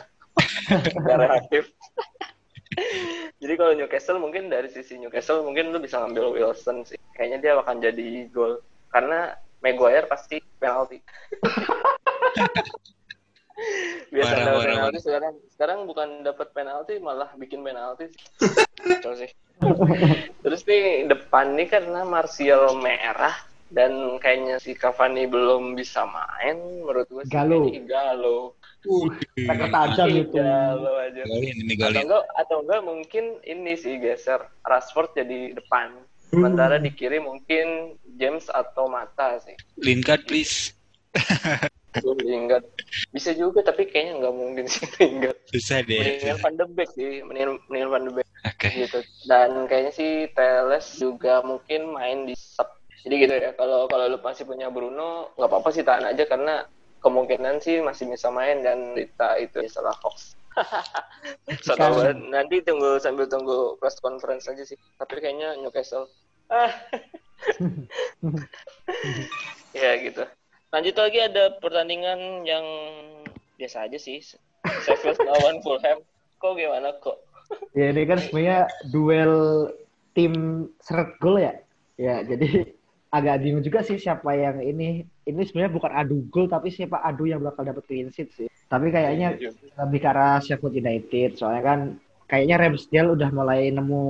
reaktif. 1.21 1.65
Jadi 3.43 3.55
kalau 3.59 3.73
Newcastle 3.77 4.23
mungkin 4.23 4.49
dari 4.49 4.69
sisi 4.73 4.97
Newcastle 4.97 5.45
mungkin 5.45 5.75
lu 5.75 5.79
bisa 5.83 6.01
ngambil 6.01 6.33
Wilson 6.33 6.89
sih. 6.89 6.97
Kayaknya 7.13 7.39
dia 7.41 7.53
akan 7.61 7.77
jadi 7.85 8.07
gol 8.33 8.65
karena 8.89 9.37
Maguire 9.63 10.09
pasti 10.11 10.41
penalti. 10.59 10.99
Biasa 14.13 14.33
dapat 14.35 14.49
parah, 14.49 14.65
penalti 14.65 14.99
sekarang 15.05 15.35
sekarang 15.55 15.79
bukan 15.87 16.09
dapat 16.27 16.49
penalti 16.51 16.99
malah 16.99 17.31
bikin 17.39 17.63
penalti. 17.63 18.11
sih. 18.41 18.59
Sih. 19.15 19.31
Terus 20.43 20.61
nih 20.67 21.07
depan 21.07 21.55
nih 21.55 21.69
karena 21.71 22.03
Martial 22.03 22.75
merah 22.81 23.37
dan 23.73 24.21
kayaknya 24.21 24.61
si 24.61 24.77
Cavani 24.77 25.25
belum 25.25 25.73
bisa 25.79 26.05
main 26.05 26.61
menurut 26.85 27.09
gue 27.09 27.23
sih 27.25 27.33
Galo. 27.33 27.71
Galo. 27.89 28.39
Tackle 28.83 29.71
tajam 29.71 30.09
itu. 30.11 30.37
Galo 30.39 30.91
aja. 30.99 31.23
Golin 31.27 31.57
ini 31.63 31.75
Atau 31.79 32.03
enggak 32.03 32.25
atau 32.35 32.57
enggak 32.67 32.81
mungkin 32.83 33.25
ini 33.47 33.73
sih 33.79 34.03
geser 34.03 34.43
Rashford 34.67 35.15
jadi 35.15 35.55
depan. 35.55 36.03
Sementara 36.33 36.81
di 36.81 36.89
kiri 36.91 37.21
mungkin 37.21 37.95
James 38.17 38.49
atau 38.49 38.89
Mata 38.89 39.39
sih. 39.45 39.55
Lingard 39.79 40.25
please. 40.27 40.73
Lingard. 42.01 42.65
Bisa 43.13 43.37
juga 43.37 43.61
tapi 43.61 43.85
kayaknya 43.85 44.25
nggak 44.25 44.35
mungkin 44.35 44.65
sih 44.65 44.89
Lingard. 44.99 45.37
Susah 45.53 45.85
deh. 45.85 46.01
Mendingan 46.01 46.39
Van 46.41 46.55
de 46.57 46.65
Beek 46.73 46.91
sih, 46.97 47.21
mendingan, 47.21 47.61
mendingan 47.69 47.91
Van 47.93 48.03
de 48.09 48.13
Beek 48.17 48.29
Oke. 48.49 48.69
gitu. 48.73 48.99
Dan 49.29 49.69
kayaknya 49.69 49.93
sih 49.93 50.11
Teles 50.33 50.87
juga 50.97 51.45
mungkin 51.45 51.93
main 51.93 52.25
di 52.25 52.33
sub. 52.33 52.67
Jadi 53.05 53.15
gitu 53.29 53.35
ya. 53.37 53.51
Kalau 53.53 53.85
kalau 53.91 54.09
lu 54.09 54.19
masih 54.25 54.49
punya 54.49 54.73
Bruno, 54.73 55.37
nggak 55.37 55.51
apa-apa 55.53 55.69
sih 55.75 55.85
tahan 55.85 56.17
aja 56.17 56.25
karena 56.25 56.65
kemungkinan 57.03 57.59
sih 57.59 57.83
masih 57.83 58.09
bisa 58.09 58.31
main 58.31 58.63
dan 58.63 58.95
Rita 58.95 59.37
itu 59.43 59.59
salah 59.67 59.93
Fox. 59.99 60.39
so, 61.67 61.75
Kan- 61.79 62.31
nanti 62.31 62.63
tunggu 62.63 63.03
sambil 63.03 63.27
tunggu 63.27 63.77
press 63.83 63.99
conference 63.99 64.47
aja 64.47 64.63
sih. 64.63 64.79
Tapi 64.97 65.19
kayaknya 65.19 65.59
Newcastle. 65.61 66.07
Ya 69.73 69.97
gitu. 69.99 70.23
Lanjut 70.69 70.97
lagi 70.97 71.19
ada 71.21 71.57
pertandingan 71.59 72.45
yang 72.45 72.65
biasa 73.57 73.89
aja 73.89 73.99
sih. 73.99 74.21
Sheffield 74.85 75.21
lawan 75.29 75.59
Fulham. 75.65 76.05
Kok 76.39 76.53
gimana 76.55 76.93
kok? 77.01 77.19
Ya 77.73 77.93
ini 77.93 78.05
kan 78.05 78.21
sebenarnya 78.21 78.69
duel 78.93 79.35
tim 80.13 80.69
seret 80.85 81.17
gol 81.19 81.41
ya. 81.41 81.57
Ya 81.97 82.21
jadi 82.25 82.73
agak 83.13 83.45
bingung 83.45 83.65
juga 83.65 83.81
sih 83.85 83.97
siapa 83.97 84.33
yang 84.37 84.61
ini. 84.61 85.09
Ini 85.23 85.43
sebenarnya 85.47 85.73
bukan 85.73 85.93
adu 85.95 86.17
gol 86.27 86.51
tapi 86.51 86.75
siapa 86.75 86.99
adu 86.99 87.31
yang 87.31 87.39
bakal 87.43 87.63
dapat 87.63 87.87
clean 87.87 88.11
sheet 88.11 88.35
sih. 88.35 88.49
Tapi 88.67 88.91
kayaknya 88.91 89.39
lebih 89.79 90.01
ke 90.03 90.09
arah 90.11 90.43
Sheffield 90.43 90.75
United. 90.75 91.39
Soalnya 91.39 91.63
kan 91.63 91.81
kayaknya 92.27 92.57
Ramsdale 92.59 93.15
udah 93.15 93.29
mulai 93.31 93.71
nemu 93.71 94.03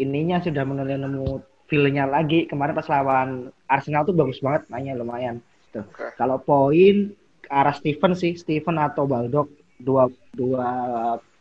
ininya 0.00 0.40
sudah 0.40 0.64
mulai 0.64 0.96
nemu 0.96 1.44
feel-nya 1.68 2.08
lagi. 2.08 2.48
Kemarin 2.48 2.72
pas 2.72 2.88
lawan 2.88 3.28
Arsenal 3.68 4.08
tuh 4.08 4.16
bagus 4.16 4.40
banget 4.40 4.64
mainnya 4.72 4.96
lumayan. 4.96 5.44
Tuh. 5.76 5.84
Oke. 5.84 6.16
Kalau 6.16 6.40
poin 6.40 7.12
ke 7.44 7.48
arah 7.52 7.76
Steven 7.76 8.16
sih, 8.16 8.32
Steven 8.34 8.80
atau 8.80 9.04
Baldock 9.04 9.52
dua 9.76 10.08
dua 10.32 10.68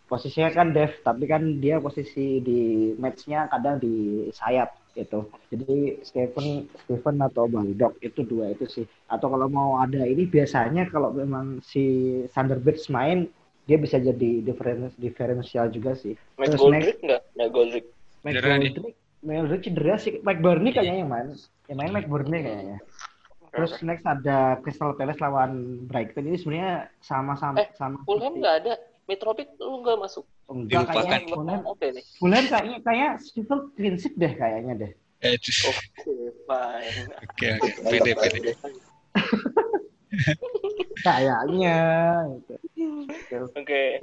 posisinya 0.10 0.50
kan 0.50 0.74
Dev, 0.74 0.92
tapi 1.06 1.30
kan 1.30 1.62
dia 1.62 1.78
posisi 1.78 2.42
di 2.42 2.92
matchnya 2.98 3.46
kadang 3.48 3.78
di 3.78 4.26
sayap 4.34 4.74
gitu. 4.98 5.30
Jadi 5.54 6.02
Steven 6.02 6.66
Steven 6.84 7.16
atau 7.22 7.46
Baldock 7.46 8.02
itu 8.02 8.26
dua 8.26 8.52
itu 8.52 8.66
sih. 8.66 8.86
Atau 9.08 9.30
kalau 9.30 9.46
mau 9.48 9.78
ada 9.78 10.02
ini 10.04 10.26
biasanya 10.26 10.90
kalau 10.90 11.14
memang 11.14 11.62
si 11.62 11.86
Thunderbirds 12.34 12.90
main 12.90 13.30
dia 13.70 13.78
bisa 13.78 14.02
jadi 14.02 14.42
diferen 14.42 14.90
diferensial 14.98 15.70
juga 15.70 15.94
sih. 15.94 16.18
Matt 16.42 16.58
Terus 16.58 16.62
Goldrick 16.66 17.00
nggak? 17.06 17.22
Matt 17.38 17.50
Goldrick. 17.54 17.86
Mike. 18.26 18.42
Goldrick, 18.42 18.98
Mike 19.22 19.40
Goldrick 19.46 19.64
cedera 19.64 19.96
sih. 20.02 20.14
Mike 20.26 20.42
Burnley 20.42 20.74
kayaknya 20.74 21.06
yang 21.06 21.12
main. 21.14 21.28
Yang 21.70 21.78
main 21.78 21.92
Mike 21.94 22.10
Burnley 22.10 22.42
kayaknya. 22.42 22.78
Terus 23.50 23.72
next 23.82 24.06
ada 24.06 24.58
Crystal 24.62 24.94
Palace 24.94 25.22
lawan 25.22 25.86
Brighton 25.86 26.26
ini 26.30 26.38
sebenarnya 26.38 26.90
sama-sama 27.02 27.62
Eh, 27.62 27.70
sama. 27.78 28.02
Fulham 28.06 28.38
nggak 28.42 28.56
ada. 28.66 28.74
Mitrovic 29.10 29.50
lu 29.58 29.82
nggak 29.82 29.98
masuk. 29.98 30.24
Enggak 30.46 30.86
kayaknya 30.88 31.18
Fulham. 31.28 31.62
Oke 31.66 31.90
nih. 31.90 32.06
Fulham 32.16 32.46
kayaknya 32.46 32.78
kayak 32.80 33.12
Sheffield 33.20 33.74
clean 33.74 33.96
sheet 33.98 34.14
deh 34.14 34.32
kayaknya 34.32 34.74
deh. 34.78 34.92
Eh, 35.20 35.36
terus- 35.36 35.66
Oke, 35.66 36.14
fine. 36.46 37.10
Oke 37.26 37.48
oke. 37.58 37.70
Pede 37.84 38.12
pede. 38.14 38.50
Kayaknya. 41.00 41.78
gitu. 42.76 43.48
Oke. 43.56 43.98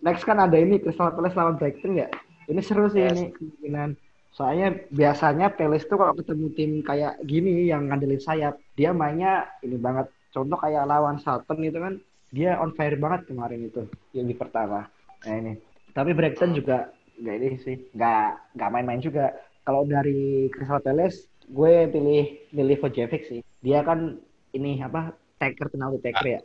Next 0.00 0.22
kan 0.22 0.36
ada 0.36 0.54
ini 0.54 0.76
Crystal 0.76 1.10
Palace 1.10 1.32
lawan 1.32 1.56
Brighton 1.56 1.96
ya. 1.96 2.08
Ini 2.44 2.60
seru 2.60 2.92
sih 2.92 3.00
Yes. 3.00 3.16
ini 3.16 3.32
kemungkinan. 3.32 3.88
Soalnya 4.30 4.74
biasanya 4.90 5.48
Palace 5.48 5.86
tuh 5.86 5.96
kalau 5.96 6.12
ketemu 6.12 6.46
tim 6.52 6.70
kayak 6.82 7.22
gini 7.24 7.64
yang 7.64 7.88
ngandelin 7.88 8.20
sayap, 8.20 8.58
dia 8.74 8.92
mainnya 8.92 9.48
ini 9.64 9.78
banget. 9.78 10.10
Contoh 10.28 10.58
kayak 10.58 10.84
lawan 10.84 11.16
Southampton 11.16 11.62
itu 11.62 11.78
kan 11.78 11.94
dia 12.34 12.58
on 12.58 12.74
fire 12.74 12.98
banget 12.98 13.30
kemarin 13.30 13.70
itu 13.70 13.86
yang 14.10 14.26
di 14.26 14.34
pertama. 14.34 14.90
Nah 15.22 15.34
ini. 15.38 15.54
Tapi 15.94 16.10
Brighton 16.10 16.58
juga 16.58 16.90
nggak 17.14 17.36
ini 17.38 17.48
sih, 17.62 17.76
nggak 17.94 18.58
nggak 18.58 18.70
main-main 18.74 18.98
juga. 18.98 19.30
Kalau 19.62 19.86
dari 19.86 20.50
Crystal 20.50 20.82
Palace, 20.82 21.30
gue 21.46 21.86
pilih 21.88 22.24
pilih 22.50 22.76
Vojevic 22.82 23.22
sih. 23.30 23.40
Dia 23.62 23.86
kan 23.86 24.18
ini 24.50 24.82
apa 24.82 25.14
taker 25.38 25.70
penalti 25.70 26.02
taker 26.02 26.26
ya. 26.26 26.40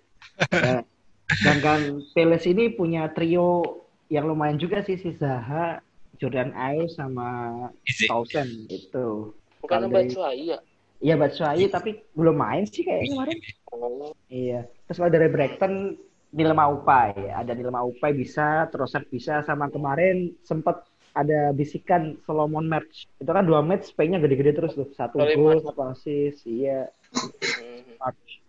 Ya. 0.53 0.79
Dan 1.41 1.57
kan 1.59 1.79
Palace 2.13 2.45
ini 2.45 2.69
punya 2.69 3.09
trio 3.09 3.81
yang 4.13 4.29
lumayan 4.29 4.61
juga 4.61 4.85
sih 4.85 5.01
si 5.01 5.17
Zaha, 5.17 5.81
Jordan 6.21 6.53
Ayew 6.53 6.85
sama. 6.93 7.51
Townsend 8.05 8.69
itu. 8.69 9.33
Bukan 9.59 9.89
dari- 9.89 10.13
ya. 10.45 10.61
Iya 10.99 11.15
Batshuayi 11.15 11.71
tapi 11.71 12.03
belum 12.11 12.35
main 12.35 12.67
sih 12.67 12.83
kayaknya 12.83 13.07
kemarin. 13.15 13.37
Oh, 13.71 14.11
Iya. 14.27 14.67
Terus 14.89 15.05
dari 15.13 15.29
Brighton 15.29 15.93
Nilma 16.33 16.65
Upai, 16.73 17.13
ada 17.29 17.53
Nilma 17.53 17.85
Upai 17.85 18.17
bisa, 18.17 18.65
Trossard 18.73 19.05
bisa 19.05 19.45
sama 19.45 19.69
kemarin 19.69 20.33
sempat 20.41 20.81
ada 21.13 21.53
bisikan 21.53 22.17
Solomon 22.25 22.65
match. 22.65 23.05
Itu 23.21 23.29
kan 23.29 23.45
dua 23.45 23.61
match 23.61 23.93
pay-nya 23.93 24.17
gede-gede 24.17 24.57
terus 24.57 24.73
tuh. 24.73 24.89
Satu 24.97 25.21
gol, 25.21 25.61
satu 25.61 25.81
assist. 25.93 26.45
Iya. 26.49 26.89
hmm. 27.13 28.01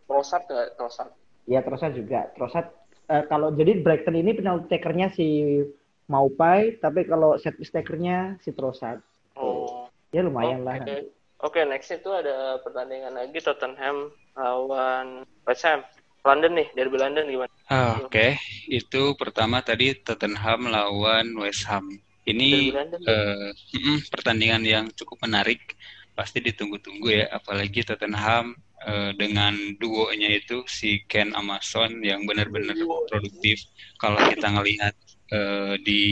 Trossard 0.08 0.44
nggak? 0.48 0.68
Trossard. 0.80 1.12
Iya 1.44 1.60
Trossard 1.60 1.92
juga. 1.92 2.20
Trossard 2.36 2.68
eh, 3.12 3.24
kalau 3.28 3.52
jadi 3.52 3.80
Brighton 3.80 4.16
ini 4.16 4.32
penalti 4.32 4.72
takernya 4.72 5.12
si 5.12 5.60
Maupai, 6.08 6.80
tapi 6.80 7.04
kalau 7.04 7.36
set 7.36 7.56
piece 7.60 7.72
takernya 7.72 8.40
si 8.40 8.56
Trossard. 8.56 9.04
Oh. 9.36 9.88
Ya 10.08 10.24
lumayan 10.24 10.64
lah. 10.64 10.80
Oke. 10.80 11.12
Oke, 11.40 11.64
next 11.64 11.88
itu 11.88 12.12
ada 12.12 12.60
pertandingan 12.60 13.16
lagi 13.16 13.40
Tottenham 13.40 14.12
lawan 14.36 15.24
West 15.48 15.64
Ham. 15.64 15.80
London 16.20 16.52
nih, 16.52 16.68
derby 16.76 16.96
London 17.00 17.24
gimana? 17.26 17.52
Ah, 17.72 17.96
Oke, 18.04 18.36
itu 18.68 19.16
pertama 19.16 19.64
tadi 19.64 19.96
Tottenham 19.96 20.68
lawan 20.68 21.32
West 21.40 21.64
Ham. 21.70 21.88
Ini 22.28 22.76
eh, 23.08 23.50
mm, 23.56 24.12
pertandingan 24.12 24.62
yang 24.62 24.84
cukup 24.92 25.24
menarik, 25.24 25.74
pasti 26.12 26.44
ditunggu-tunggu 26.44 27.08
ya, 27.08 27.26
apalagi 27.32 27.80
Tottenham 27.80 28.52
eh, 28.84 29.16
dengan 29.16 29.56
duonya 29.80 30.36
itu 30.36 30.60
si 30.68 31.00
Ken 31.08 31.32
Amason 31.32 32.04
yang 32.04 32.28
benar-benar 32.28 32.76
produktif. 33.08 33.64
Kalau 33.96 34.20
kita 34.28 34.52
ngelihat 34.52 34.94
eh, 35.32 35.74
di 35.80 36.02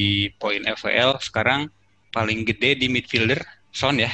poin 0.41 0.65
FPL 0.65 1.21
sekarang 1.21 1.69
paling 2.09 2.49
gede 2.49 2.81
di 2.81 2.89
midfielder 2.89 3.45
Son 3.69 4.01
ya, 4.01 4.09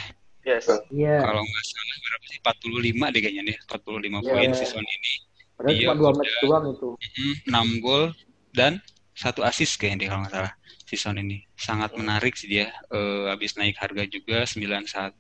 Yes. 0.44 0.66
Iya. 0.92 1.22
kalau 1.24 1.40
nggak 1.40 1.64
salah 1.64 1.96
berapa 2.04 2.24
sih 2.28 2.38
45 2.42 3.04
deh 3.14 3.20
kayaknya 3.22 3.42
nih, 3.48 3.56
45 3.64 4.18
Iya. 4.20 4.28
poin 4.28 4.50
si 4.52 4.66
Son 4.66 4.82
ini. 4.82 5.12
Padahal 5.54 5.74
Dia 5.74 5.82
cuma 5.86 5.94
dua 5.96 6.10
match 6.18 6.34
doang 6.42 6.64
itu. 6.74 6.88
Mm, 7.18 7.34
6 7.78 7.84
gol 7.84 8.04
dan 8.50 8.72
satu 9.14 9.46
asis 9.46 9.78
kayaknya 9.78 9.98
dia 9.98 10.08
kalau 10.10 10.20
nggak 10.26 10.34
salah 10.34 10.52
si 10.84 10.94
Son 10.98 11.16
ini. 11.18 11.38
Sangat 11.54 11.94
menarik 11.94 12.34
sih 12.34 12.50
dia. 12.50 12.74
Uh, 12.90 13.30
habis 13.30 13.54
naik 13.54 13.78
harga 13.78 14.02
juga 14.10 14.42
91 14.46 15.14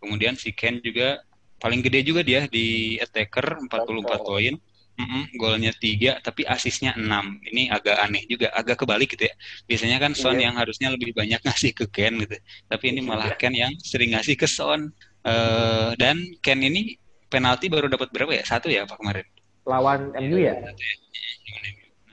kemudian 0.00 0.34
si 0.38 0.54
Ken 0.54 0.78
juga 0.78 1.18
paling 1.58 1.80
gede 1.82 2.00
juga 2.06 2.20
dia 2.22 2.46
di 2.46 2.96
attacker 3.02 3.58
44 3.66 4.22
poin. 4.22 4.54
Mm-mm, 4.96 5.36
golnya 5.36 5.76
tiga 5.76 6.16
tapi 6.24 6.48
asisnya 6.48 6.96
enam. 6.96 7.36
Ini 7.44 7.68
agak 7.68 7.96
aneh 8.00 8.24
juga 8.32 8.48
agak 8.56 8.80
kebalik 8.80 9.12
gitu 9.12 9.28
ya. 9.28 9.34
Biasanya 9.68 9.98
kan 10.00 10.12
Son 10.16 10.38
Iya. 10.40 10.48
yang 10.48 10.54
harusnya 10.56 10.88
lebih 10.94 11.12
banyak 11.12 11.40
ngasih 11.46 11.72
ke 11.76 11.84
Ken 11.92 12.16
gitu. 12.24 12.32
Tapi 12.70 12.84
ini 12.96 13.00
malah 13.04 13.34
Ken 13.36 13.52
yang 13.52 13.74
sering 13.84 14.16
ngasih 14.16 14.40
ke 14.40 14.48
Son. 14.48 14.88
Eh, 15.26 15.90
dan 16.00 16.16
Ken 16.40 16.62
ini 16.64 16.96
penalti 17.28 17.66
baru 17.68 17.90
dapat 17.92 18.08
berapa 18.14 18.32
ya? 18.40 18.44
Satu 18.46 18.70
ya 18.72 18.86
apa 18.88 18.96
kemarin 18.96 19.26
Lawan 19.66 20.14
MU 20.14 20.38
ya? 20.38 20.54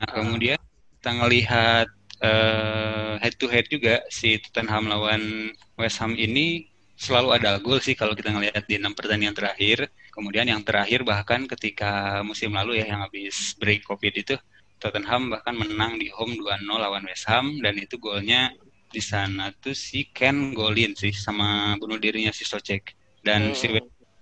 Nah, 0.01 0.09
kemudian 0.09 0.59
kita 0.99 1.11
ngelihat 1.13 1.87
eh, 2.23 3.13
head 3.21 3.35
to 3.37 3.45
head 3.47 3.69
juga 3.69 4.01
si 4.09 4.41
Tottenham 4.41 4.89
lawan 4.89 5.53
West 5.77 6.01
Ham 6.01 6.17
ini 6.17 6.67
selalu 6.97 7.35
ada 7.35 7.59
gol 7.59 7.77
sih 7.83 7.93
kalau 7.93 8.13
kita 8.17 8.31
ngelihat 8.31 8.65
di 8.65 8.81
enam 8.81 8.97
pertandingan 8.97 9.37
terakhir. 9.37 9.91
Kemudian 10.13 10.45
yang 10.49 10.61
terakhir 10.61 11.01
bahkan 11.05 11.45
ketika 11.49 12.21
musim 12.25 12.53
lalu 12.53 12.81
ya 12.81 12.85
yang 12.93 13.01
habis 13.05 13.57
break 13.57 13.85
Covid 13.85 14.13
itu 14.13 14.35
Tottenham 14.77 15.33
bahkan 15.33 15.55
menang 15.55 15.97
di 15.97 16.09
home 16.11 16.35
2-0 16.37 16.65
lawan 16.67 17.05
West 17.07 17.25
Ham 17.29 17.61
dan 17.63 17.77
itu 17.79 17.97
golnya 17.97 18.51
di 18.93 19.01
sana 19.01 19.49
tuh 19.57 19.73
si 19.73 20.05
Ken 20.13 20.53
golin 20.53 20.93
sih 20.93 21.09
sama 21.09 21.73
bunuh 21.81 21.97
dirinya 21.97 22.29
si 22.29 22.45
Socek. 22.45 22.93
Dan 23.23 23.51
Hmm. 23.51 23.57
si 23.57 23.67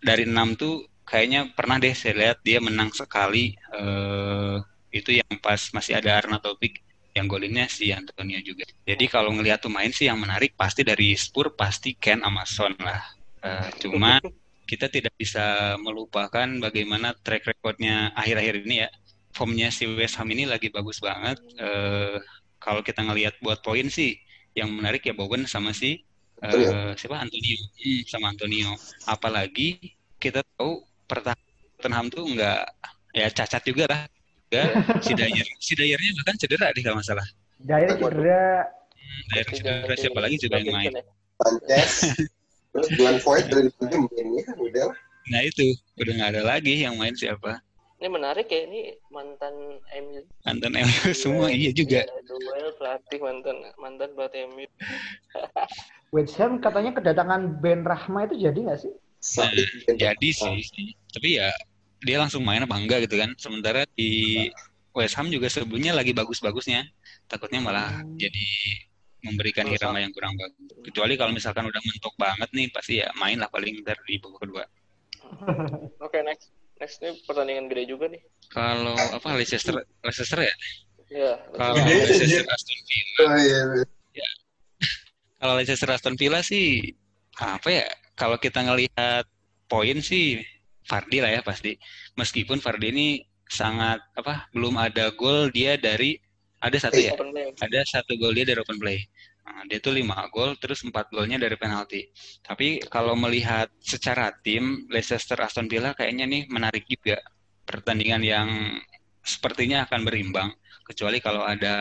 dari 0.01 0.23
enam 0.25 0.55
tuh 0.57 0.90
kayaknya 1.09 1.39
pernah 1.57 1.77
deh 1.81 1.93
saya 1.97 2.13
lihat 2.21 2.37
dia 2.47 2.59
menang 2.63 2.91
sekali 2.93 3.55
eh 3.75 4.57
itu 4.91 5.09
yang 5.19 5.35
pas 5.39 5.61
masih 5.71 5.95
ada 5.99 6.19
Arnautovic 6.19 6.83
yang 7.15 7.27
golinnya 7.27 7.67
si 7.67 7.91
Antonio 7.91 8.39
juga. 8.43 8.63
Jadi 8.87 9.05
kalau 9.07 9.31
ngelihat 9.35 9.59
pemain 9.63 9.91
sih 9.91 10.07
yang 10.07 10.19
menarik 10.19 10.55
pasti 10.55 10.83
dari 10.83 11.15
Spur 11.15 11.55
pasti 11.55 11.95
Ken 11.95 12.19
sama 12.23 12.43
Son 12.47 12.73
lah. 12.79 13.01
Eh, 13.43 13.69
cuma 13.83 14.19
kita 14.69 14.87
tidak 14.87 15.11
bisa 15.19 15.75
melupakan 15.81 16.47
bagaimana 16.63 17.11
track 17.25 17.43
recordnya 17.51 18.11
akhir-akhir 18.15 18.55
ini 18.67 18.75
ya. 18.87 18.89
Formnya 19.31 19.71
si 19.71 19.87
West 19.87 20.19
Ham 20.19 20.27
ini 20.31 20.43
lagi 20.47 20.67
bagus 20.71 20.99
banget. 21.03 21.39
Eh, 21.59 22.19
kalau 22.59 22.81
kita 22.83 23.01
ngelihat 23.03 23.39
buat 23.43 23.59
poin 23.63 23.87
sih 23.91 24.15
yang 24.55 24.69
menarik 24.71 25.03
ya 25.07 25.15
Bowen 25.15 25.47
sama 25.47 25.71
si 25.71 26.03
eh, 26.43 26.91
siapa 26.99 27.17
Antonio 27.23 27.57
Hmm, 27.79 28.01
sama 28.07 28.25
Antonio. 28.33 28.71
Apalagi 29.07 29.79
kita 30.21 30.43
tahu 30.55 30.83
pertahanan 31.11 31.43
Tottenham 31.75 32.07
tuh 32.07 32.23
nggak 32.31 32.61
ya 33.11 33.27
cacat 33.27 33.61
juga 33.67 33.83
lah. 33.91 34.01
Si 35.03 35.11
Dyer, 35.15 35.47
si 35.59 35.73
Dyernya 35.75 36.11
bahkan 36.23 36.35
cedera 36.39 36.71
deh 36.71 36.83
kalau 36.83 36.99
nggak 36.99 37.07
salah. 37.07 37.27
Jair 37.63 37.91
cedera. 37.99 38.67
Hmm, 38.95 39.21
Dyer 39.31 39.47
cedera 39.51 39.93
siapa 39.99 40.19
lagi 40.23 40.35
juga 40.39 40.59
yang 40.63 40.75
main. 40.75 40.93
Sanchez 41.41 42.15
terus 42.71 42.87
Glenn 42.95 43.19
Voigt 43.19 43.47
dari 43.51 43.67
mainnya 44.15 44.43
kan 44.47 44.55
udah 44.55 44.83
lah 44.91 44.97
Nah 45.29 45.41
itu 45.45 45.75
udah 46.01 46.13
nggak 46.17 46.31
ada 46.37 46.43
lagi 46.43 46.81
yang 46.81 46.95
main 46.97 47.13
siapa. 47.13 47.61
Ini 48.01 48.09
menarik 48.09 48.49
ya, 48.49 48.65
ini 48.65 48.97
mantan 49.13 49.77
MU. 49.77 50.21
Mantan 50.41 50.73
MU 50.73 51.13
semua 51.13 51.53
iya 51.53 51.69
juga. 51.69 52.01
Iya, 52.01 52.21
Duel 52.25 52.69
pelatih 52.81 53.19
mantan 53.21 53.57
mantan 53.77 54.09
pelatih 54.17 54.49
MU. 54.49 54.65
West 56.09 56.35
Ham 56.41 56.57
katanya 56.57 56.97
kedatangan 56.97 57.61
Ben 57.61 57.85
Rahma 57.85 58.25
itu 58.25 58.49
jadi 58.49 58.57
nggak 58.57 58.79
sih? 58.81 58.93
Gitu. 59.21 60.01
Jadi 60.01 60.29
sih, 60.33 60.57
sih. 60.65 60.89
tapi 61.13 61.37
ya 61.37 61.53
dia 62.01 62.17
langsung 62.17 62.41
main 62.41 62.65
apa 62.65 62.73
enggak 62.73 63.05
gitu 63.05 63.21
kan. 63.21 63.37
Sementara 63.37 63.85
di 63.93 64.49
West 64.97 65.15
Ham 65.15 65.29
juga 65.29 65.47
sebelumnya 65.47 65.93
lagi 65.93 66.11
bagus-bagusnya. 66.11 66.83
Takutnya 67.29 67.61
malah 67.61 68.01
jadi 68.17 68.47
memberikan 69.21 69.69
Rusak. 69.69 69.77
irama 69.77 70.01
yang 70.01 70.11
kurang 70.11 70.33
bagus. 70.33 70.81
Kecuali 70.81 71.13
kalau 71.13 71.31
misalkan 71.31 71.69
udah 71.69 71.81
mentok 71.85 72.13
banget 72.17 72.49
nih, 72.57 72.67
pasti 72.73 72.93
ya 73.05 73.07
main 73.21 73.37
lah 73.37 73.47
paling 73.53 73.85
ntar 73.85 73.95
di 74.09 74.17
babak 74.17 74.39
kedua. 74.41 74.63
Oke, 76.05 76.25
next. 76.25 76.49
Next 76.81 76.97
ini 77.05 77.13
pertandingan 77.29 77.69
gede 77.69 77.93
juga 77.93 78.09
nih. 78.09 78.21
Kalau 78.49 78.97
apa 78.97 79.37
Leicester 79.37 79.77
Leicester 80.01 80.39
ya? 80.41 80.55
Iya. 81.13 81.33
Kalau 81.53 81.73
Leicester. 81.77 82.45
Aston 82.57 82.79
Villa, 82.89 83.21
Oh, 83.21 83.37
iya, 83.37 83.59
iya. 84.17 84.29
kalau 85.39 85.53
Leicester 85.61 85.89
Aston 85.93 86.15
Villa 86.17 86.41
sih 86.41 86.89
apa 87.37 87.69
ya? 87.69 87.85
Kalau 88.15 88.37
kita 88.37 88.61
ngelihat 88.65 89.25
poin 89.65 89.97
sih 90.03 90.41
Fardi 90.85 91.23
lah 91.23 91.31
ya 91.31 91.41
pasti. 91.41 91.77
Meskipun 92.17 92.59
Fardi 92.59 92.87
ini 92.91 93.07
sangat 93.51 93.99
apa 94.15 94.47
belum 94.55 94.79
ada 94.79 95.11
gol 95.11 95.51
dia 95.51 95.75
dari 95.75 96.15
ada 96.63 96.77
satu 96.79 96.95
ya 96.95 97.11
Open 97.17 97.35
play. 97.35 97.51
ada 97.59 97.79
satu 97.83 98.15
gol 98.15 98.31
dia 98.31 98.47
dari 98.47 98.63
open 98.63 98.79
play 98.79 99.03
Nah, 99.41 99.67
dia 99.67 99.81
tuh 99.83 99.91
lima 99.91 100.15
gol 100.31 100.55
terus 100.61 100.85
empat 100.85 101.11
golnya 101.11 101.35
dari 101.41 101.57
penalti 101.57 102.07
tapi 102.45 102.79
kalau 102.87 103.17
melihat 103.17 103.67
secara 103.81 104.31
tim 104.45 104.85
Leicester 104.87 105.35
Aston 105.41 105.67
Villa 105.67 105.91
kayaknya 105.97 106.29
nih 106.29 106.47
menarik 106.47 106.85
juga 106.87 107.19
pertandingan 107.65 108.21
yang 108.23 108.47
sepertinya 109.25 109.83
akan 109.89 110.07
berimbang 110.07 110.49
kecuali 110.87 111.17
kalau 111.19 111.43
ada 111.43 111.75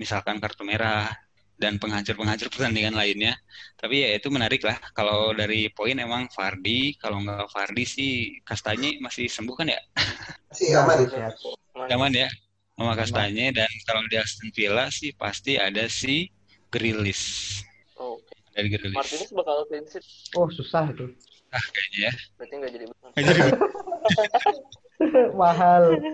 misalkan 0.00 0.38
kartu 0.40 0.62
merah 0.64 1.10
dan 1.58 1.74
penghancur-penghancur 1.76 2.48
pertandingan 2.48 2.94
lainnya 2.94 3.34
tapi 3.74 4.00
ya 4.00 4.14
itu 4.14 4.30
menarik 4.30 4.62
lah 4.62 4.78
kalau 4.92 5.30
dari 5.32 5.66
poin 5.68 5.94
emang 5.94 6.30
Fardi 6.30 6.94
kalau 6.96 7.18
nggak 7.18 7.50
Fardi 7.50 7.82
sih 7.82 8.10
Kastanye 8.42 8.98
masih 8.98 9.26
sembuh 9.26 9.54
kan 9.54 9.66
ya 9.68 9.80
Sih 10.48 10.70
aman. 10.72 11.02
Sehat. 11.04 11.34
Aman 11.90 12.10
ya 12.10 12.30
sama 12.72 12.94
Kastanye 12.94 13.50
dan 13.50 13.66
kalau 13.82 14.06
di 14.06 14.16
Aston 14.16 14.48
Villa 14.50 14.86
sih 14.88 15.10
pasti 15.12 15.54
ada 15.54 15.84
si 15.86 16.30
Grilis 16.68 17.58
Oh, 17.94 18.14
oke. 18.16 18.34
dari 18.54 18.68
Grilis 18.68 18.94
Martinez 18.94 19.30
bakal 19.30 19.66
clean 19.66 19.82
sheet. 19.84 20.06
Oh 20.32 20.46
susah 20.48 20.86
itu. 20.88 21.10
ah 21.48 21.64
kayaknya 21.68 22.00
ya 22.00 22.12
Berarti 22.36 22.54
nggak 22.54 22.70
jadi 22.70 22.84
benar. 22.86 23.10
Nggak 23.10 23.34
jadi 23.34 23.50
mahal. 25.42 25.82
yang 25.90 26.06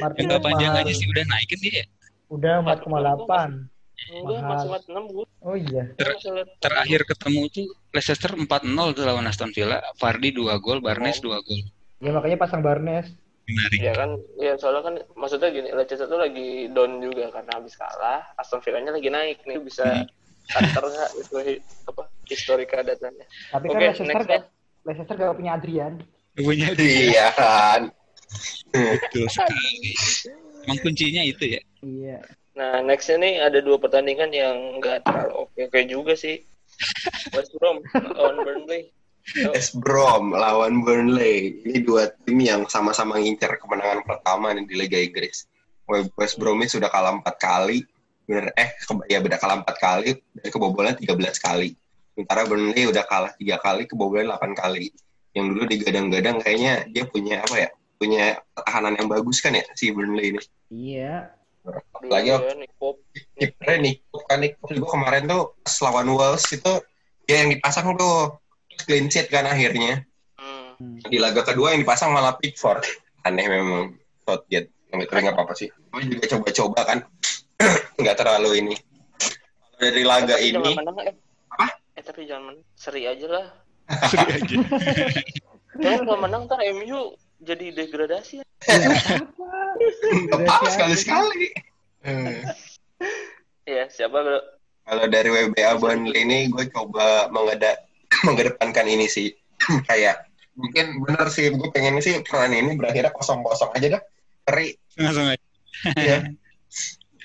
Martinez 0.00 0.26
nggak 0.28 0.42
panjang 0.42 0.72
mahal. 0.72 0.84
aja 0.86 0.92
sih 0.92 1.06
udah 1.08 1.24
naikin 1.26 1.58
dia 1.60 1.74
ya. 1.82 1.84
Udah 2.30 2.54
4,8. 2.62 3.73
Enggak, 4.10 4.40
masih 4.42 4.68
46 4.68 5.14
gue. 5.14 5.26
Oh 5.40 5.56
iya. 5.56 5.82
Ter- 5.94 6.18
terakhir 6.58 7.00
ketemu 7.06 7.42
tuh 7.48 7.66
Leicester 7.90 8.32
4-0 8.32 8.44
tuh 8.90 9.04
lawan 9.04 9.24
Aston 9.24 9.50
Villa 9.50 9.80
Fardi 9.94 10.28
2 10.30 10.44
gol 10.58 10.78
Barnes 10.78 11.18
2 11.18 11.30
gol 11.30 11.62
Ya 11.98 12.10
makanya 12.10 12.36
pasang 12.36 12.60
Barnes. 12.60 13.08
menarik 13.44 13.76
Ya 13.78 13.92
kan, 13.92 14.10
ya 14.36 14.56
soalnya 14.56 14.82
kan 14.82 14.94
maksudnya 15.14 15.48
gini, 15.48 15.68
Leicester 15.68 16.04
tuh 16.04 16.16
lagi 16.16 16.64
down 16.68 16.96
juga 16.98 17.28
karena 17.28 17.52
habis 17.54 17.76
kalah, 17.76 18.24
Aston 18.34 18.58
Villa-nya 18.58 18.88
lagi 18.90 19.08
naik 19.08 19.44
nih 19.44 19.60
bisa 19.60 19.84
Hmm. 19.84 20.56
antar 20.56 20.80
nggak 20.82 21.10
itu 21.14 21.36
apa 21.84 22.02
historika 22.24 22.80
datanya. 22.80 23.24
Tapi 23.50 23.64
kan 23.66 23.72
Oke, 23.74 23.84
Leicester 23.84 24.06
next 24.06 24.26
gak, 24.26 24.42
Leicester 24.82 25.14
gak 25.14 25.32
punya 25.34 25.52
Adrian. 25.54 25.92
punya 26.34 26.68
dia 26.72 26.96
Iya 27.06 27.28
kan. 27.32 27.80
betul 28.66 29.28
sekali 29.28 29.92
emang 30.64 30.78
kuncinya 30.80 31.22
itu 31.22 31.44
ya 31.46 31.60
Iya. 31.80 32.18
Nah, 32.54 32.78
nextnya 32.86 33.18
nih 33.18 33.34
ada 33.42 33.58
dua 33.58 33.82
pertandingan 33.82 34.30
yang 34.30 34.78
nggak 34.78 35.02
terlalu 35.02 35.46
oke-oke 35.46 35.80
juga 35.90 36.14
sih. 36.14 36.38
West 37.34 37.54
Brom 37.58 37.82
lawan 38.14 38.36
Burnley. 38.42 38.82
West 39.50 39.74
Brom 39.78 40.24
lawan 40.34 40.74
Burnley. 40.86 41.62
Ini 41.66 41.82
dua 41.82 42.14
tim 42.22 42.38
yang 42.38 42.66
sama-sama 42.70 43.18
ngincar 43.18 43.58
kemenangan 43.58 44.06
pertama 44.06 44.54
nih 44.54 44.66
di 44.70 44.74
Liga 44.78 44.98
Inggris. 44.98 45.50
West 45.90 46.38
Brom 46.38 46.62
ini 46.62 46.70
sudah 46.70 46.88
kalah 46.88 47.18
empat 47.18 47.36
kali. 47.42 47.82
Bener, 48.24 48.54
eh, 48.56 48.72
ke- 48.78 49.06
ya 49.10 49.18
beda 49.20 49.36
kalah 49.36 49.60
empat 49.60 49.76
kali 49.76 50.16
dan 50.16 50.48
kebobolan 50.48 50.96
13 50.96 51.36
kali. 51.42 51.76
Sementara 52.14 52.46
Burnley 52.46 52.86
udah 52.88 53.04
kalah 53.04 53.34
tiga 53.34 53.58
kali, 53.58 53.84
kebobolan 53.90 54.30
8 54.30 54.54
kali. 54.54 54.94
Yang 55.34 55.44
dulu 55.50 55.62
digadang-gadang 55.66 56.38
kayaknya 56.38 56.86
dia 56.88 57.04
punya 57.10 57.42
apa 57.42 57.56
ya? 57.58 57.70
Punya 57.98 58.38
pertahanan 58.54 58.94
yang 58.94 59.10
bagus 59.10 59.42
kan 59.42 59.52
ya 59.58 59.66
si 59.74 59.90
Burnley 59.90 60.32
ini. 60.32 60.40
Iya. 60.70 61.34
Apalagi 61.64 62.28
dua 62.28 62.44
ya, 62.44 62.54
Nick 62.54 62.72
Pope. 62.76 63.00
kipernya 63.34 63.78
Nick 63.80 63.98
Pope 64.06 64.24
kan 64.26 64.38
Nick 64.38 64.54
Pope 64.58 64.72
juga 64.72 64.88
kemarin 64.92 65.24
tuh 65.24 65.42
pas 65.58 65.74
lawan 65.80 66.08
Wolves 66.08 66.46
itu 66.50 66.72
dia 67.24 67.36
yang 67.40 67.50
dipasang 67.50 67.96
tuh 67.96 68.36
clean 68.84 69.08
sheet 69.08 69.28
kan 69.28 69.44
akhirnya 69.44 70.04
Hmm. 70.34 70.98
di 71.00 71.22
laga 71.22 71.46
kedua 71.46 71.70
yang 71.70 71.86
dipasang 71.86 72.10
malah 72.10 72.34
Pickford 72.34 72.82
aneh 73.22 73.46
memang 73.46 73.94
Southgate 74.20 74.74
yang 74.90 74.98
itu 75.00 75.12
nggak 75.14 75.30
apa-apa 75.30 75.54
sih 75.54 75.70
tapi 75.70 76.10
juga 76.10 76.26
coba-coba 76.34 76.80
kan 76.82 76.98
nggak 78.02 78.16
terlalu 78.18 78.58
ini 78.58 78.74
Kalau 78.74 79.78
dari 79.78 80.02
laga 80.02 80.34
Tapi 80.34 80.50
ini 80.50 80.70
menang 80.74 80.98
eh. 80.98 81.14
Apa? 81.48 81.66
Eh 81.94 82.02
tapi 82.02 82.26
jangan 82.26 82.42
menang. 82.50 82.66
Seri 82.74 83.06
aja 83.06 83.26
lah. 83.30 83.46
Seri 84.10 84.26
aja 84.34 84.56
kalau 86.02 86.18
menang 86.18 86.46
ntar 86.46 86.58
MU 86.74 87.14
jadi 87.40 87.66
degradasi. 87.74 88.42
ya. 88.42 88.88
lepas 90.30 90.70
sekali-sekali. 90.74 91.50
Iya, 93.64 93.88
siapa 93.88 94.18
bro? 94.20 94.40
kalau 94.84 95.04
dari 95.08 95.28
WBA 95.32 95.80
Burnley 95.80 96.22
ini 96.22 96.38
gue 96.52 96.68
coba 96.70 97.32
mengeda 97.32 97.80
mengedepankan 98.28 98.86
ini 98.86 99.08
sih 99.08 99.32
kayak 99.88 100.28
mungkin 100.54 101.02
bener 101.02 101.26
sih 101.32 101.50
gue 101.50 101.68
pengen 101.74 101.98
sih 101.98 102.20
peran 102.22 102.54
ini 102.54 102.78
berakhirnya 102.78 103.10
kosong-kosong 103.10 103.74
aja 103.74 103.98
dah 103.98 104.02
Keri 104.44 104.76
langsung 105.00 105.26
aja 105.26 105.44
Iya. 105.98 106.30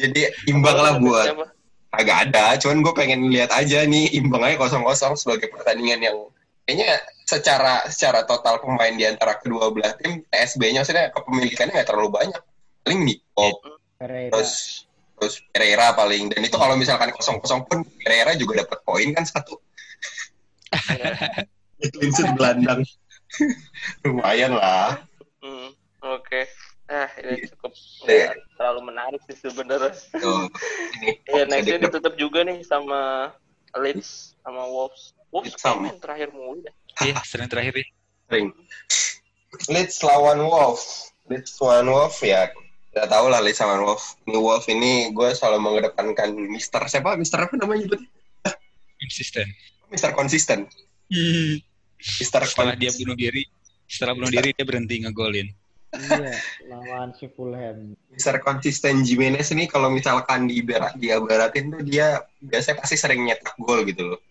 Jadi 0.02 0.26
imbang 0.50 0.74
lah 0.74 0.98
buat 0.98 1.28
siapa? 1.30 1.46
agak 1.94 2.18
ada, 2.28 2.58
cuman 2.58 2.82
gue 2.82 2.94
pengen 2.98 3.30
lihat 3.30 3.54
aja 3.54 3.86
nih 3.86 4.10
imbang 4.18 4.42
aja 4.42 4.58
kosong-kosong 4.58 5.14
sebagai 5.14 5.54
pertandingan 5.54 6.02
yang 6.02 6.18
kayaknya 6.66 6.98
secara 7.30 7.86
secara 7.86 8.26
total 8.26 8.58
pemain 8.58 8.90
di 8.90 9.06
antara 9.06 9.38
kedua 9.38 9.70
belah 9.70 9.94
tim 9.94 10.26
TSB-nya 10.26 10.82
maksudnya 10.82 11.14
kepemilikannya 11.14 11.74
nggak 11.78 11.90
terlalu 11.90 12.10
banyak. 12.10 12.42
Paling 12.82 13.02
Niko, 13.06 13.48
Pereira. 14.02 14.34
terus 14.34 14.54
terus 15.20 15.36
Pereira 15.52 15.94
paling 15.94 16.32
dan 16.34 16.42
itu 16.42 16.58
kalau 16.58 16.74
misalkan 16.74 17.14
kosong-kosong 17.14 17.70
pun 17.70 17.86
Pereira 18.02 18.34
juga 18.34 18.66
dapat 18.66 18.80
poin 18.82 19.10
kan 19.14 19.22
satu. 19.24 19.62
Clean 21.80 22.12
sheet 22.12 22.30
gelandang. 22.36 22.82
Lumayan 24.04 24.58
lah. 24.58 25.00
Hmm, 25.40 25.70
Oke. 26.18 26.50
Ah, 26.90 27.06
ini 27.22 27.46
cukup 27.46 27.70
Iya. 28.10 28.34
nggak 28.34 28.58
terlalu 28.58 28.82
menarik 28.90 29.22
sih 29.30 29.38
sebenarnya. 29.38 29.94
Tuh, 30.18 30.50
ini 30.98 31.22
Ya, 31.30 31.46
nextnya 31.46 31.78
sedikit 31.78 31.94
ditutup 31.94 32.14
juga 32.18 32.42
nih 32.42 32.66
sama 32.66 33.30
Leeds 33.78 34.34
sama 34.42 34.66
Wolves. 34.66 35.14
Wolves 35.30 35.54
kayak 35.54 35.62
sama. 35.62 35.90
main 35.90 36.00
terakhir 36.02 36.30
mulu 36.34 36.66
deh. 36.66 36.74
Iya, 37.06 37.22
sering 37.24 37.50
terakhir 37.50 37.74
ya. 37.78 37.86
sering. 38.30 38.48
Leeds 39.70 39.98
lawan 40.06 40.40
Wolf. 40.46 40.82
Leeds 41.30 41.58
lawan 41.62 41.90
Wolf 41.90 42.18
ya 42.22 42.50
Gak 42.90 43.06
tau 43.06 43.30
lah 43.30 43.42
Leeds 43.42 43.62
lawan 43.62 43.86
Wolf. 43.86 44.18
Ini 44.26 44.38
Wolf 44.38 44.66
ini 44.70 45.14
gue 45.14 45.30
selalu 45.34 45.58
mengedepankan 45.62 46.30
Mister 46.50 46.82
siapa? 46.90 47.14
Mister 47.18 47.42
apa 47.46 47.54
namanya? 47.58 47.98
Konsisten. 48.98 49.48
Mister 49.90 50.10
konsisten. 50.14 50.60
Mister 52.00 52.42
Setelah 52.46 52.78
dia 52.78 52.94
bunuh 52.94 53.18
diri, 53.18 53.46
setelah 53.90 54.14
bunuh 54.18 54.30
diri 54.30 54.54
dia 54.54 54.66
berhenti 54.66 55.02
ngegolin. 55.06 55.50
Iya, 55.90 56.38
lawan 56.70 57.18
si 57.18 57.26
Fulham. 57.34 57.98
Mister 58.14 58.38
konsisten 58.46 59.02
Jimenez 59.02 59.50
ini 59.50 59.66
kalau 59.66 59.90
misalkan 59.90 60.46
di 60.46 60.62
barat 60.62 60.94
dia 61.02 61.18
baratin 61.18 61.74
tuh 61.74 61.82
dia 61.82 62.22
biasanya 62.38 62.86
pasti 62.86 62.96
sering 62.98 63.26
nyetak 63.26 63.58
gol 63.58 63.82
gitu 63.90 64.14
loh. 64.14 64.22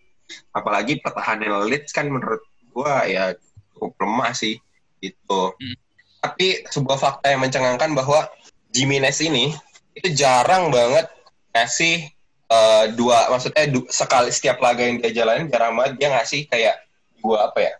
Apalagi 0.53 1.01
pertahanan 1.01 1.65
Leeds 1.65 1.93
kan 1.93 2.09
menurut 2.09 2.41
gua 2.73 3.05
ya 3.05 3.33
cukup 3.73 3.95
lemah 4.01 4.31
sih 4.35 4.57
gitu. 4.99 5.55
Hmm. 5.55 5.75
Tapi 6.19 6.67
sebuah 6.67 6.99
fakta 6.99 7.31
yang 7.31 7.41
mencengangkan 7.43 7.95
bahwa 7.95 8.27
Jimenez 8.69 9.23
ini 9.23 9.55
itu 9.95 10.13
jarang 10.13 10.69
banget 10.69 11.09
ngasih 11.55 12.11
eh, 12.49 12.85
dua 12.93 13.31
maksudnya 13.33 13.65
du- 13.71 13.89
sekali 13.89 14.29
setiap 14.29 14.61
laga 14.61 14.85
yang 14.85 15.01
dia 15.01 15.11
jalanin 15.11 15.49
jarang 15.49 15.73
banget 15.73 15.97
dia 15.97 16.09
ngasih 16.13 16.45
kayak 16.45 16.75
dua 17.19 17.49
apa 17.49 17.59
ya 17.59 17.73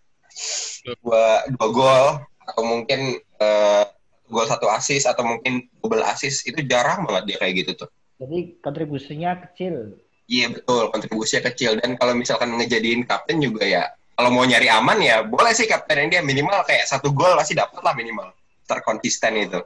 dua 1.03 1.45
dua 1.53 1.67
gol 1.69 2.07
atau 2.49 2.63
mungkin 2.65 3.21
eh, 3.21 3.83
gol 4.29 4.45
satu 4.49 4.69
assist 4.69 5.05
atau 5.05 5.25
mungkin 5.25 5.69
double 5.81 6.05
assist 6.05 6.45
itu 6.45 6.65
jarang 6.65 7.05
banget 7.05 7.23
dia 7.33 7.37
kayak 7.37 7.53
gitu 7.65 7.85
tuh 7.85 7.89
Jadi 8.19 8.59
kontribusinya 8.59 9.31
kecil. 9.47 9.95
Iya 10.29 10.47
betul 10.53 10.93
kontribusinya 10.93 11.49
kecil 11.49 11.81
dan 11.81 11.97
kalau 11.97 12.13
misalkan 12.13 12.53
ngejadiin 12.53 13.03
kapten 13.09 13.41
juga 13.41 13.65
ya 13.65 13.83
kalau 14.13 14.29
mau 14.29 14.45
nyari 14.45 14.69
aman 14.69 15.01
ya 15.01 15.25
boleh 15.25 15.51
sih 15.57 15.65
kapten 15.65 16.07
dia 16.07 16.21
minimal 16.21 16.61
kayak 16.63 16.85
satu 16.85 17.09
gol 17.11 17.33
pasti 17.33 17.57
dapat 17.57 17.81
lah 17.81 17.97
minimal 17.97 18.29
terkonsisten 18.69 19.33
itu 19.35 19.59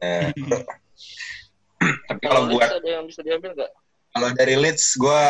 Nah, 0.00 0.32
tapi 2.08 2.24
kalau 2.24 2.48
buat 2.48 2.68
Leeds 2.68 2.76
ada 2.80 2.88
yang 2.88 3.04
bisa 3.04 3.20
diambil 3.20 3.50
nggak? 3.52 3.70
Kalau 4.10 4.28
dari 4.34 4.54
Leeds, 4.56 4.96
gue 4.96 5.22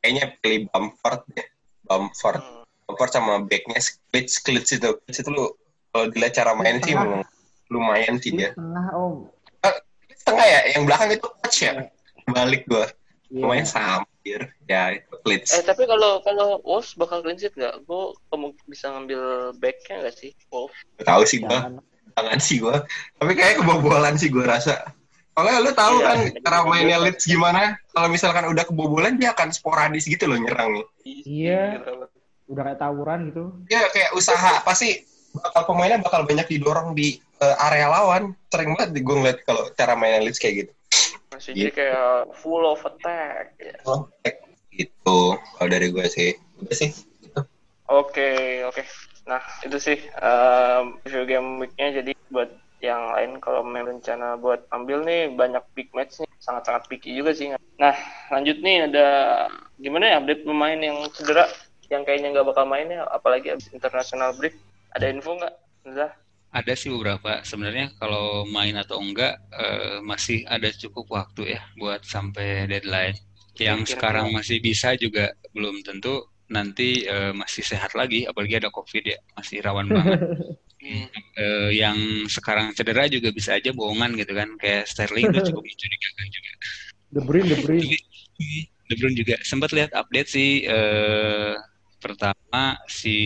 kayaknya 0.00 0.24
pilih 0.40 0.60
Bamford 0.72 1.22
deh. 1.36 1.48
Bamford. 1.86 2.40
Hmm. 2.40 2.64
Bamford 2.88 3.10
sama 3.12 3.44
backnya 3.44 3.78
Klitsch, 4.10 4.40
Klitsch 4.42 4.80
itu. 4.80 4.90
Klitsch 5.04 5.20
itu 5.20 5.30
lu, 5.30 5.52
kalau 5.92 6.08
dilihat 6.08 6.34
cara 6.40 6.56
main 6.56 6.80
sih 6.80 6.96
memang 6.96 7.22
lumayan 7.68 8.16
sih 8.16 8.32
dia. 8.32 8.56
Tengah 8.56 8.86
om. 8.96 9.28
Klitsch 10.08 10.24
tengah 10.24 10.46
ya, 10.48 10.60
yang 10.72 10.82
belakang 10.88 11.12
itu 11.12 11.28
coach 11.28 11.58
ya. 11.68 11.72
Balik 12.28 12.64
gue. 12.64 12.84
Iya. 13.28 13.44
Lumayan 13.44 13.66
sampir. 14.28 14.40
Ya, 14.68 14.82
itu. 14.96 15.14
Eh 15.56 15.62
tapi 15.64 15.82
kalau 15.88 16.20
kalau 16.20 16.60
Wolves 16.64 16.92
bakal 16.94 17.24
clean 17.24 17.38
sheet 17.40 17.54
nggak? 17.56 17.84
Gue 17.88 18.12
bisa 18.68 18.92
ngambil 18.92 19.52
backnya 19.56 20.04
nggak 20.04 20.16
sih? 20.16 20.30
Wolves. 20.52 20.76
Gak 21.00 21.08
tahu 21.08 21.22
sih 21.24 21.38
gue, 21.40 21.58
tangan 22.12 22.38
sih 22.40 22.56
gue. 22.60 22.76
Tapi 23.16 23.32
kayak 23.32 23.64
kebobolan 23.64 24.14
sih 24.20 24.28
gue 24.28 24.44
rasa. 24.44 24.92
Soalnya 25.38 25.62
lu 25.62 25.70
tahu 25.70 26.02
Iya. 26.02 26.06
kan 26.10 26.18
cara 26.42 26.58
mainnya 26.66 26.98
Leeds 26.98 27.24
gimana? 27.24 27.78
Kalau 27.94 28.08
misalkan 28.10 28.50
udah 28.50 28.64
kebobolan 28.66 29.22
dia 29.22 29.30
akan 29.30 29.54
sporadis 29.54 30.10
gitu 30.10 30.26
loh 30.26 30.34
nyerang 30.34 30.74
nih. 30.74 30.84
Iya. 31.06 31.62
Udah 32.50 32.62
kayak 32.66 32.80
tawuran 32.82 33.30
gitu. 33.30 33.54
Ya 33.70 33.86
kayak 33.94 34.18
usaha 34.18 34.58
pasti 34.66 35.06
bakal 35.30 35.62
pemainnya 35.70 36.02
bakal 36.02 36.26
banyak 36.26 36.48
didorong 36.50 36.98
di 36.98 37.22
eh, 37.38 37.56
area 37.70 37.86
lawan. 37.86 38.34
Sering 38.50 38.74
banget 38.74 38.98
gue 38.98 39.14
ngeliat 39.14 39.38
kalau 39.46 39.70
cara 39.78 39.94
mainnya 39.94 40.26
Leeds 40.26 40.42
kayak 40.42 40.66
gitu. 40.66 40.72
Masih 41.32 41.52
Gitu. 41.52 41.60
jadi 41.68 41.72
kayak 41.74 42.12
full 42.36 42.64
of 42.64 42.80
attack. 42.84 43.54
Ya. 43.60 43.76
Oh, 43.84 44.08
gitu 44.72 45.18
kalau 45.58 45.68
dari 45.68 45.90
gue 45.90 46.06
sih. 46.08 46.38
Udah 46.62 46.76
sih. 46.76 46.90
Oke 47.88 48.62
oke. 48.68 48.84
Nah 49.24 49.40
itu 49.64 49.76
sih 49.80 49.98
um, 50.20 51.00
review 51.04 51.24
game 51.24 51.48
weeknya 51.60 52.00
jadi 52.04 52.12
buat 52.28 52.50
yang 52.78 53.10
lain 53.10 53.30
kalau 53.42 53.66
memang 53.66 53.98
rencana 53.98 54.38
buat 54.38 54.62
ambil 54.70 55.02
nih 55.02 55.34
banyak 55.34 55.64
big 55.74 55.90
match 55.96 56.22
nih 56.22 56.30
sangat-sangat 56.38 56.86
picky 56.86 57.16
juga 57.16 57.34
sih. 57.34 57.50
Nah 57.80 57.96
lanjut 58.30 58.60
nih 58.60 58.86
ada 58.92 59.06
gimana 59.80 60.04
ya 60.14 60.14
update 60.22 60.46
pemain 60.46 60.78
yang 60.78 60.96
cedera 61.10 61.48
yang 61.88 62.04
kayaknya 62.04 62.36
nggak 62.36 62.48
bakal 62.52 62.68
main 62.68 62.92
ya 62.92 63.08
apalagi 63.08 63.56
abis 63.56 63.72
international 63.72 64.36
break 64.36 64.54
ada 64.92 65.08
info 65.08 65.34
nggak? 65.34 65.54
Zah? 65.96 66.12
Ada 66.48 66.72
sih 66.80 66.88
beberapa. 66.88 67.44
Sebenarnya 67.44 67.92
kalau 68.00 68.48
main 68.48 68.72
atau 68.76 68.98
enggak 69.04 69.36
eh, 69.52 70.00
masih 70.00 70.48
ada 70.48 70.68
cukup 70.72 71.06
waktu 71.12 71.56
ya 71.58 71.60
buat 71.76 72.00
sampai 72.08 72.64
deadline. 72.70 73.16
Yang 73.58 73.80
Kira-kira. 73.84 73.92
sekarang 73.92 74.26
masih 74.32 74.58
bisa 74.62 74.94
juga 74.96 75.34
belum 75.52 75.82
tentu 75.84 76.24
nanti 76.48 77.04
eh, 77.04 77.32
masih 77.36 77.62
sehat 77.66 77.92
lagi. 77.92 78.24
Apalagi 78.24 78.54
ada 78.60 78.70
COVID 78.72 79.04
ya, 79.04 79.18
masih 79.36 79.60
rawan 79.60 79.92
banget. 79.96 80.20
Eh, 81.36 81.70
yang 81.76 82.24
sekarang 82.30 82.72
cedera 82.72 83.04
juga 83.10 83.28
bisa 83.34 83.58
aja 83.58 83.70
bohongan 83.76 84.16
gitu 84.16 84.32
kan. 84.32 84.48
Kayak 84.56 84.88
Sterling 84.88 85.28
tuh 85.34 85.42
cukup 85.52 85.62
mencurigakan 85.68 86.26
juga. 86.32 86.52
De 87.12 87.20
Bruyne, 87.24 87.48
De 87.52 87.56
Bruyne. 87.60 87.96
De 88.88 88.94
Bruyne 88.96 89.16
juga 89.20 89.36
sempat 89.44 89.70
lihat 89.76 89.92
update 89.92 90.30
sih 90.32 90.64
eh, 90.64 91.54
pertama 92.00 92.78
si 92.88 93.16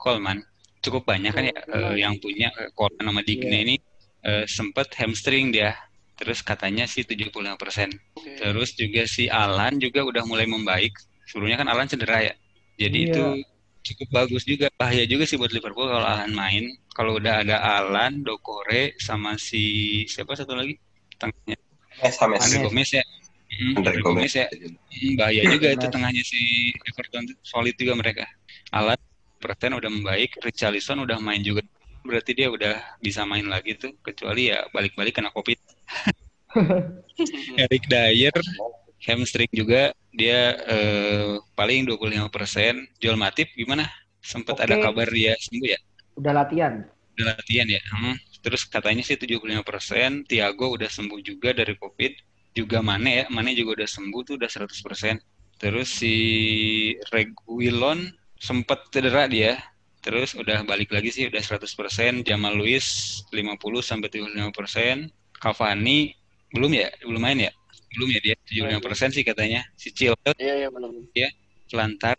Coleman 0.00 0.40
cukup 0.84 1.02
banyak 1.08 1.32
kan 1.36 1.44
ya 1.50 1.54
eh, 1.76 1.94
yang 2.02 2.14
punya 2.20 2.48
eh, 2.60 2.70
Coleman 2.76 3.06
sama 3.12 3.22
Digne 3.24 3.56
Iya. 3.56 3.60
ini 3.66 3.74
eh, 4.24 4.44
sempat 4.48 4.88
hamstring 4.96 5.52
dia 5.52 5.76
terus 6.16 6.40
katanya 6.44 6.84
sih 6.84 7.02
75% 7.04 7.90
Oke. 8.16 8.36
terus 8.40 8.76
juga 8.76 9.02
si 9.08 9.28
Alan 9.32 9.80
juga 9.80 10.04
udah 10.04 10.22
mulai 10.28 10.44
membaik 10.44 10.92
sebelumnya 11.28 11.60
kan 11.60 11.68
Alan 11.72 11.88
cedera 11.88 12.18
ya 12.28 12.34
jadi 12.76 12.98
Iya. 12.98 13.08
itu 13.12 13.24
cukup 13.80 14.08
bagus 14.12 14.44
juga 14.44 14.68
bahaya 14.76 15.08
juga 15.08 15.24
sih 15.24 15.40
buat 15.40 15.52
Liverpool 15.56 15.88
kalau 15.88 16.04
Alan 16.04 16.32
main 16.36 16.68
kalau 16.92 17.16
udah 17.16 17.40
ada 17.44 17.56
Alan 17.80 18.20
Dokore 18.20 18.92
sama 19.00 19.40
si 19.40 19.64
siapa 20.08 20.36
satu 20.36 20.52
lagi 20.56 20.76
tengahnya 21.16 21.56
Eh, 22.00 22.12
sama 22.12 22.36
Andre. 22.40 22.64
Gomez 22.64 22.90
ya 22.92 23.04
Mm, 23.50 23.82
Andre 23.82 24.00
Gomez. 24.00 24.32
Ya 24.38 24.46
Hmm, 24.46 25.18
bahaya 25.18 25.42
juga 25.54 25.68
itu 25.74 25.86
tengahnya 25.90 26.22
si 26.22 26.70
Everton 26.86 27.26
solid 27.42 27.74
juga 27.74 27.98
mereka. 27.98 28.24
Alan 28.70 28.94
Perten 29.40 29.72
udah 29.74 29.88
membaik, 29.88 30.36
Richarlison 30.44 31.00
udah 31.00 31.16
main 31.16 31.40
juga. 31.40 31.64
Berarti 32.04 32.36
dia 32.36 32.52
udah 32.52 33.00
bisa 33.00 33.24
main 33.24 33.48
lagi 33.48 33.76
tuh, 33.76 33.96
kecuali 34.04 34.52
ya 34.52 34.68
balik-balik 34.70 35.16
kena 35.16 35.32
Covid. 35.32 35.56
Eric 37.64 37.84
Dyer 37.88 38.36
hamstring 39.00 39.48
juga 39.52 39.96
dia 40.12 40.60
eh, 40.68 41.40
paling 41.56 41.88
25%. 41.88 43.00
Joel 43.00 43.16
Matip 43.16 43.48
gimana? 43.56 43.88
Sempat 44.20 44.60
ada 44.60 44.76
Oke. 44.76 44.84
kabar 44.84 45.08
dia 45.08 45.32
sembuh 45.40 45.68
ya? 45.68 45.80
Udah 46.20 46.32
latihan. 46.36 46.84
Udah 47.16 47.26
latihan 47.36 47.66
ya? 47.68 47.80
Hmm. 47.88 48.16
Terus 48.40 48.64
katanya 48.64 49.04
sih 49.04 49.16
75%, 49.20 50.24
Thiago 50.28 50.76
udah 50.76 50.88
sembuh 50.88 51.20
juga 51.20 51.52
dari 51.52 51.76
Covid. 51.76 52.12
Juga 52.56 52.82
Mane 52.82 53.24
ya, 53.24 53.24
Mane 53.32 53.56
juga 53.56 53.80
udah 53.80 53.88
sembuh 53.88 54.20
tuh 54.24 54.34
udah 54.40 54.50
100%. 54.50 55.16
Terus 55.60 55.88
si 55.92 56.16
Reguilon 57.12 58.08
sempat 58.40 58.88
cedera 58.88 59.28
dia. 59.28 59.60
Terus 60.00 60.32
udah 60.32 60.64
balik 60.64 60.96
lagi 60.96 61.12
sih 61.12 61.28
udah 61.28 61.44
100%. 61.44 62.24
Jamal 62.24 62.56
Lewis 62.56 63.20
50 63.28 63.60
sampai 63.84 64.08
75%. 64.08 65.12
Cavani 65.36 66.16
belum 66.56 66.72
ya? 66.72 66.88
Belum 67.04 67.20
main 67.20 67.36
ya? 67.36 67.52
Belum 67.94 68.08
ya 68.08 68.20
dia 68.24 68.34
75% 68.80 69.12
sih 69.12 69.22
katanya. 69.22 69.60
Si 69.76 69.92
Chilwell 69.92 70.34
Iya 70.40 70.66
iya 70.66 70.68
belum. 70.72 71.12
Lantar 71.70 72.16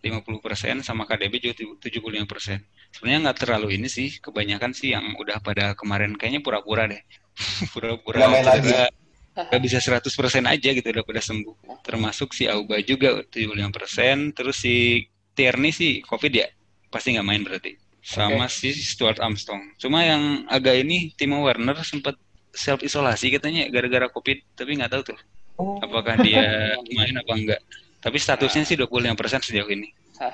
50% 0.00 0.86
sama 0.86 1.04
KDB 1.04 1.42
juga 1.42 1.54
75%. 1.82 2.62
Sebenarnya 2.94 3.20
nggak 3.28 3.38
terlalu 3.42 3.80
ini 3.80 3.88
sih, 3.90 4.22
kebanyakan 4.22 4.70
sih 4.70 4.94
yang 4.94 5.18
udah 5.18 5.42
pada 5.42 5.74
kemarin 5.74 6.14
kayaknya 6.14 6.44
pura-pura 6.44 6.86
deh. 6.86 7.02
pura-pura 7.74 8.30
cedera. 8.54 8.86
Nggak 9.34 9.62
bisa 9.66 9.82
100% 9.82 10.46
aja 10.46 10.68
gitu 10.70 10.88
udah 10.94 11.02
pada 11.02 11.18
sembuh. 11.24 11.82
Termasuk 11.82 12.30
si 12.30 12.46
Auba 12.46 12.78
juga 12.86 13.18
75%, 13.26 14.30
terus 14.30 14.62
si 14.62 15.08
Tierney 15.34 15.74
sih 15.74 16.00
Covid 16.06 16.32
ya, 16.32 16.46
pasti 16.88 17.14
nggak 17.14 17.26
main 17.26 17.42
berarti. 17.42 17.74
Sama 18.04 18.46
si 18.52 18.70
Stuart 18.72 19.16
Armstrong. 19.18 19.74
Cuma 19.80 20.04
yang 20.04 20.44
agak 20.46 20.84
ini 20.84 21.12
Timo 21.16 21.40
Werner 21.42 21.76
sempat 21.82 22.14
self 22.54 22.80
isolasi 22.86 23.34
katanya 23.34 23.66
gara-gara 23.66 24.06
covid 24.06 24.38
tapi 24.54 24.78
nggak 24.78 24.92
tahu 24.94 25.02
tuh 25.12 25.18
Oh. 25.54 25.78
apakah 25.78 26.18
dia 26.18 26.74
main 26.98 27.14
apa 27.14 27.30
enggak 27.30 27.60
tapi 28.02 28.18
statusnya 28.18 28.66
sih 28.66 28.74
25% 28.74 29.06
sejauh 29.38 29.70
ini 29.70 29.86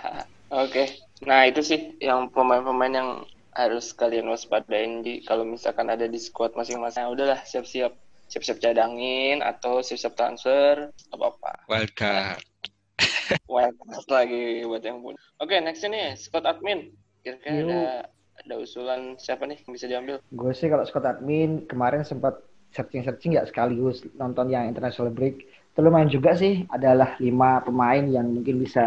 Oke. 0.51 0.91
Nah, 1.29 1.47
itu 1.47 1.61
sih 1.63 1.95
yang 2.03 2.27
pemain-pemain 2.33 2.91
yang 2.91 3.11
harus 3.55 3.95
kalian 3.95 4.27
waspadain 4.27 5.05
di 5.05 5.23
kalau 5.23 5.47
misalkan 5.47 5.87
ada 5.87 6.11
di 6.11 6.19
squad 6.19 6.57
masing-masing. 6.59 7.07
Nah, 7.07 7.13
udahlah 7.15 7.41
siap-siap 7.47 7.95
siap-siap 8.27 8.59
cadangin 8.59 9.45
atau 9.45 9.79
siap-siap 9.79 10.19
transfer 10.19 10.91
apa 10.91 11.25
apa. 11.37 11.53
wildcard 11.71 12.43
Card 13.31 14.09
lagi 14.11 14.66
buat 14.66 14.83
yang 14.83 14.99
punya. 15.05 15.19
Oke, 15.38 15.57
next 15.62 15.87
ini 15.87 16.14
squad 16.19 16.47
admin. 16.49 16.90
Kira-kira 17.21 17.61
ada 17.61 17.83
ada 18.40 18.55
usulan 18.57 19.21
siapa 19.21 19.45
nih 19.45 19.61
yang 19.64 19.73
bisa 19.77 19.87
diambil? 19.87 20.16
Gue 20.33 20.53
sih 20.57 20.73
kalau 20.73 20.85
Scott 20.88 21.05
Admin 21.05 21.69
kemarin 21.69 22.03
sempat 22.05 22.40
searching-searching 22.73 23.37
ya 23.37 23.45
sekaligus 23.45 24.07
nonton 24.16 24.49
yang 24.49 24.64
international 24.71 25.12
break. 25.12 25.45
Itu 25.71 25.81
lumayan 25.85 26.11
juga 26.11 26.35
sih 26.35 26.64
adalah 26.73 27.21
lima 27.21 27.61
pemain 27.62 28.03
yang 28.03 28.27
mungkin 28.31 28.62
bisa 28.62 28.85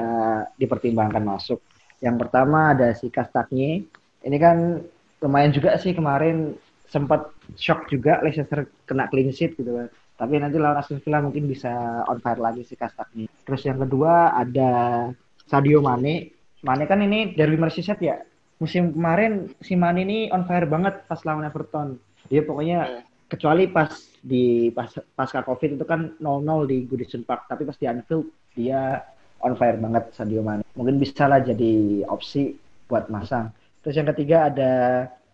dipertimbangkan 0.57 1.23
masuk. 1.23 1.61
Yang 2.03 2.27
pertama 2.27 2.75
ada 2.75 2.91
si 2.97 3.07
Kastaknya. 3.07 3.85
Ini 4.23 4.37
kan 4.39 4.81
lumayan 5.23 5.51
juga 5.55 5.75
sih 5.79 5.95
kemarin 5.95 6.55
sempat 6.87 7.31
shock 7.55 7.87
juga 7.89 8.19
Leicester 8.23 8.67
kena 8.89 9.07
clean 9.07 9.31
sheet 9.31 9.55
gitu 9.55 9.71
kan. 9.71 9.87
Tapi 10.13 10.37
nanti 10.37 10.61
lawan 10.61 10.77
Aston 10.77 11.01
Villa 11.01 11.19
mungkin 11.19 11.49
bisa 11.49 12.05
on 12.05 12.21
fire 12.21 12.37
lagi 12.37 12.61
si 12.63 12.77
Kastaknya. 12.77 13.25
Terus 13.43 13.61
yang 13.65 13.81
kedua 13.81 14.37
ada 14.37 14.71
Sadio 15.49 15.81
Mane. 15.81 16.29
Mane 16.63 16.83
kan 16.87 17.01
ini 17.01 17.33
derby 17.33 17.57
Merseyside 17.59 18.01
ya. 18.01 18.17
Musim 18.61 18.93
kemarin 18.93 19.51
si 19.59 19.73
Mane 19.73 20.05
ini 20.05 20.19
on 20.29 20.45
fire 20.45 20.69
banget 20.69 21.03
pas 21.09 21.19
lawan 21.25 21.43
Everton. 21.43 21.97
Dia 22.29 22.45
pokoknya 22.45 23.03
kecuali 23.27 23.65
pas 23.67 23.89
di 24.21 24.69
pas 24.69 24.87
pasca 25.17 25.41
Covid 25.41 25.81
itu 25.81 25.85
kan 25.89 26.13
0-0 26.21 26.69
di 26.69 26.85
Goodison 26.85 27.25
Park, 27.25 27.49
tapi 27.49 27.65
pas 27.65 27.75
di 27.75 27.89
Anfield 27.89 28.29
dia 28.53 29.01
on 29.43 29.57
fire 29.57 29.75
banget 29.81 30.13
Sadio 30.15 30.45
Mane. 30.45 30.63
Mungkin 30.77 31.01
bisa 31.01 31.27
lah 31.27 31.41
jadi 31.43 32.05
opsi 32.07 32.55
buat 32.87 33.09
masang. 33.09 33.51
Terus 33.83 33.99
yang 33.99 34.07
ketiga 34.15 34.47
ada 34.47 34.71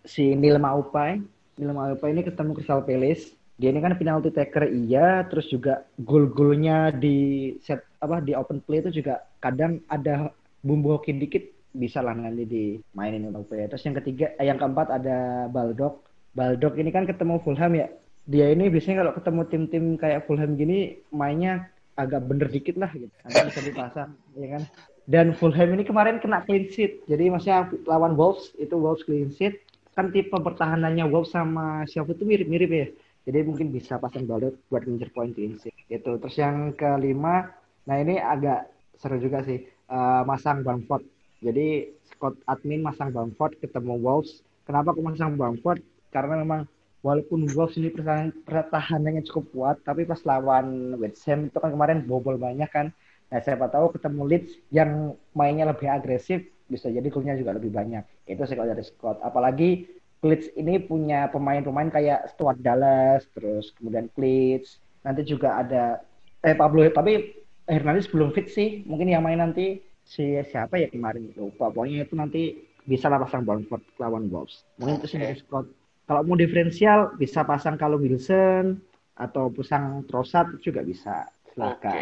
si 0.08 0.34
Neil 0.34 0.58
Maupai. 0.58 1.22
Neil 1.60 1.76
Maupai 1.76 2.16
ini 2.16 2.26
ketemu 2.26 2.58
Crystal 2.58 2.82
Palace. 2.82 3.36
Dia 3.60 3.76
ini 3.76 3.84
kan 3.84 4.00
penalty 4.00 4.32
taker 4.32 4.72
iya, 4.72 5.28
terus 5.28 5.52
juga 5.52 5.84
gol-golnya 6.00 6.96
di 6.96 7.52
set 7.60 7.84
apa 8.00 8.24
di 8.24 8.32
open 8.32 8.64
play 8.64 8.80
itu 8.80 9.04
juga 9.04 9.20
kadang 9.44 9.84
ada 9.92 10.32
bumbu 10.64 10.96
hoki 10.96 11.12
dikit 11.20 11.44
bisa 11.76 12.00
lah 12.02 12.16
nanti 12.16 12.48
dimainin 12.48 13.28
Neil 13.28 13.36
Maupai. 13.36 13.70
Terus 13.70 13.84
yang 13.86 14.00
ketiga, 14.02 14.34
eh, 14.40 14.48
yang 14.48 14.58
keempat 14.58 14.90
ada 14.90 15.46
Baldock. 15.52 16.08
Baldock 16.34 16.80
ini 16.80 16.90
kan 16.90 17.06
ketemu 17.06 17.44
Fulham 17.44 17.76
ya. 17.76 17.88
Dia 18.30 18.48
ini 18.54 18.72
biasanya 18.72 19.06
kalau 19.06 19.14
ketemu 19.18 19.42
tim-tim 19.52 19.86
kayak 20.00 20.26
Fulham 20.26 20.56
gini 20.56 21.02
mainnya 21.12 21.68
agak 22.00 22.26
bener 22.26 22.48
dikit 22.48 22.80
lah 22.80 22.90
gitu. 22.96 23.12
Nanti 23.28 23.44
bisa 23.52 23.62
dipasang, 23.66 24.12
ya 24.40 24.48
kan. 24.56 24.64
Dan 25.10 25.34
Fulham 25.36 25.74
ini 25.74 25.84
kemarin 25.84 26.22
kena 26.22 26.46
clean 26.46 26.70
sheet. 26.70 27.04
Jadi 27.10 27.28
maksudnya 27.28 27.68
lawan 27.90 28.16
Wolves 28.16 28.54
itu 28.56 28.78
Wolves 28.78 29.04
clean 29.04 29.34
sheet. 29.34 29.60
Kan 29.98 30.16
tipe 30.16 30.32
pertahanannya 30.32 31.06
Wolves 31.10 31.34
sama 31.34 31.84
Sheffield 31.90 32.22
itu 32.22 32.26
mirip-mirip 32.26 32.70
ya. 32.72 32.88
Jadi 33.28 33.40
mungkin 33.46 33.70
bisa 33.74 34.00
pasang 34.00 34.26
Baldock 34.26 34.58
buat 34.72 34.84
ngincer 34.88 35.12
poin 35.12 35.32
clean 35.36 35.60
sheet. 35.60 35.76
Gitu. 35.90 36.12
Terus 36.20 36.36
yang 36.40 36.74
kelima, 36.78 37.52
nah 37.86 37.96
ini 38.00 38.18
agak 38.18 38.70
seru 38.96 39.20
juga 39.20 39.44
sih. 39.44 39.66
Eh, 39.90 40.24
masang 40.30 40.62
Bamford. 40.62 41.02
Jadi 41.42 41.90
Scott 42.14 42.36
admin 42.46 42.84
masang 42.84 43.10
Bamford 43.10 43.58
ketemu 43.58 43.98
Wolves. 43.98 44.46
Kenapa 44.68 44.94
aku 44.94 45.02
masang 45.02 45.34
Bamford? 45.40 45.82
Karena 46.14 46.42
memang 46.42 46.70
walaupun 47.02 47.48
Wolves 47.56 47.80
ini 47.80 47.90
pertahanan, 47.90 48.36
pertahanannya 48.44 49.24
cukup 49.26 49.46
kuat, 49.56 49.78
tapi 49.88 50.04
pas 50.04 50.20
lawan 50.28 51.00
West 51.00 51.24
Ham 51.26 51.48
itu 51.48 51.58
kan 51.58 51.72
kemarin 51.74 52.04
bobol 52.06 52.36
banyak 52.36 52.70
kan. 52.70 52.92
Nah, 53.30 53.40
siapa 53.42 53.70
tahu 53.70 53.94
ketemu 53.94 54.22
Leeds 54.26 54.52
yang 54.74 55.14
mainnya 55.38 55.70
lebih 55.70 55.86
agresif, 55.86 56.44
bisa 56.70 56.90
jadi 56.90 57.06
golnya 57.10 57.38
juga 57.38 57.58
lebih 57.58 57.74
banyak. 57.74 58.06
Itu 58.30 58.46
sih 58.46 58.58
kalau 58.58 58.70
dari 58.70 58.86
Scott. 58.86 59.22
Apalagi 59.26 59.90
Leeds 60.20 60.52
ini 60.60 60.84
punya 60.84 61.32
pemain-pemain 61.32 61.88
kayak 61.88 62.36
Stuart 62.36 62.60
Dallas, 62.60 63.24
terus 63.32 63.72
kemudian 63.80 64.12
Leeds. 64.20 64.84
Nanti 65.04 65.24
juga 65.24 65.64
ada 65.64 66.04
eh 66.44 66.56
Pablo, 66.56 66.84
tapi 66.92 67.40
Hernandez 67.70 68.12
belum 68.12 68.36
fit 68.36 68.52
sih. 68.52 68.84
Mungkin 68.84 69.08
yang 69.08 69.24
main 69.24 69.40
nanti 69.40 69.80
si 70.04 70.36
siapa 70.50 70.76
ya 70.82 70.92
kemarin 70.92 71.32
lupa. 71.38 71.72
Pokoknya 71.72 72.04
itu 72.04 72.16
nanti 72.20 72.58
bisa 72.84 73.08
lah 73.08 73.22
pasang 73.22 73.46
Bamford 73.46 73.86
lawan 74.02 74.28
Wolves. 74.28 74.66
Mungkin 74.82 75.00
itu 75.00 75.08
sih 75.08 75.20
dari 75.22 75.38
Scott. 75.38 75.70
Kalau 76.10 76.26
mau 76.26 76.34
diferensial 76.34 77.14
bisa 77.16 77.46
pasang 77.46 77.78
kalau 77.78 78.02
Wilson 78.02 78.82
atau 79.14 79.54
pasang 79.54 80.04
Trossard 80.10 80.58
juga 80.60 80.82
bisa. 80.82 81.30
Oke. 81.30 81.54
Silakan. 81.54 81.96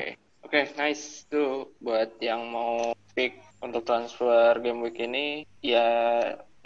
Oke, 0.47 0.63
nice 0.79 1.27
tuh 1.27 1.75
buat 1.83 2.15
yang 2.23 2.47
mau 2.47 2.95
pick 3.11 3.35
untuk 3.59 3.83
transfer 3.83 4.55
game 4.63 4.79
week 4.79 4.95
ini 4.95 5.43
ya 5.59 5.83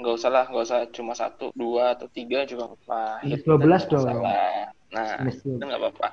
nggak 0.02 0.16
usah 0.18 0.30
lah, 0.34 0.46
nggak 0.50 0.66
usah 0.66 0.80
cuma 0.90 1.14
satu, 1.14 1.54
dua 1.54 1.94
atau 1.94 2.10
tiga 2.10 2.44
juga 2.50 2.74
nggak 2.74 2.82
apa. 2.90 3.04
Minus 3.22 3.42
Hit 3.42 3.42
12 3.46 3.62
dan 3.62 4.00
nggak 4.02 4.16
dong. 4.18 4.26
Nah, 4.92 5.08
itu 5.24 5.64
nggak 5.64 5.80
apa-apa. 5.80 6.08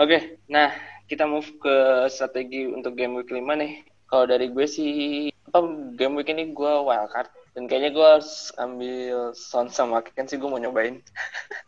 Oke, 0.00 0.40
nah 0.50 0.74
kita 1.06 1.28
move 1.28 1.46
ke 1.60 2.08
strategi 2.10 2.66
untuk 2.66 2.96
game 2.96 3.14
week 3.20 3.30
5 3.30 3.44
nih. 3.60 3.84
Kalau 4.08 4.24
dari 4.26 4.50
gue 4.50 4.66
sih, 4.66 4.92
apa 5.48 5.58
game 5.94 6.18
week 6.18 6.32
ini 6.32 6.50
gue 6.50 6.72
wildcard. 6.82 7.30
Dan 7.54 7.70
kayaknya 7.70 7.94
gue 7.94 8.06
harus 8.18 8.50
ambil 8.58 9.30
Son 9.30 9.70
sama 9.70 10.02
Ken 10.02 10.26
sih 10.26 10.42
gue 10.42 10.50
mau 10.50 10.58
nyobain. 10.58 10.98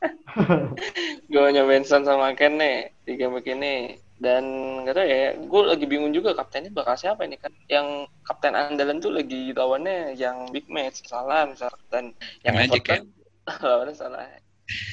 gue 1.30 1.40
mau 1.40 1.52
nyobain 1.54 1.86
Son 1.86 2.02
sama 2.02 2.34
Ken 2.34 2.58
nih 2.58 2.90
di 3.06 3.14
game 3.14 3.38
week 3.38 3.46
ini. 3.46 4.02
Dan 4.16 4.44
nggak 4.80 4.96
tahu 4.96 5.04
ya, 5.04 5.18
gue 5.36 5.60
lagi 5.68 5.84
bingung 5.84 6.08
juga 6.10 6.32
kaptennya 6.32 6.72
bakal 6.72 6.96
siapa 6.96 7.28
ini 7.28 7.36
kan. 7.36 7.52
Yang 7.68 8.08
kapten 8.24 8.56
andalan 8.56 8.96
tuh 8.96 9.12
lagi 9.12 9.52
lawannya 9.52 10.16
yang 10.16 10.48
big 10.48 10.64
match. 10.66 11.04
Salah 11.04 11.44
misal 11.44 11.68
kapten 11.68 12.16
yang 12.40 12.56
aja, 12.56 12.72
Everton. 12.72 13.02
lawannya 13.68 13.94
salah. 13.94 14.24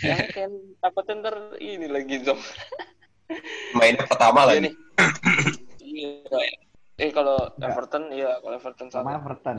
yang 0.04 0.20
Ken 0.30 0.52
takutnya 0.78 1.14
ntar 1.24 1.36
ini 1.58 1.88
lagi 1.88 2.22
zom. 2.22 2.38
Mainnya 3.78 4.06
pertama 4.06 4.44
Iya 4.44 4.50
lagi. 4.50 4.60
nih. 4.62 4.74
Iya. 5.80 6.40
Eh 6.96 7.10
kalau 7.10 7.38
Enggak. 7.56 7.74
Everton 7.74 8.04
iya 8.12 8.38
kalau 8.38 8.54
Everton 8.54 8.88
Sama 8.88 9.02
salah. 9.10 9.14
Everton. 9.18 9.58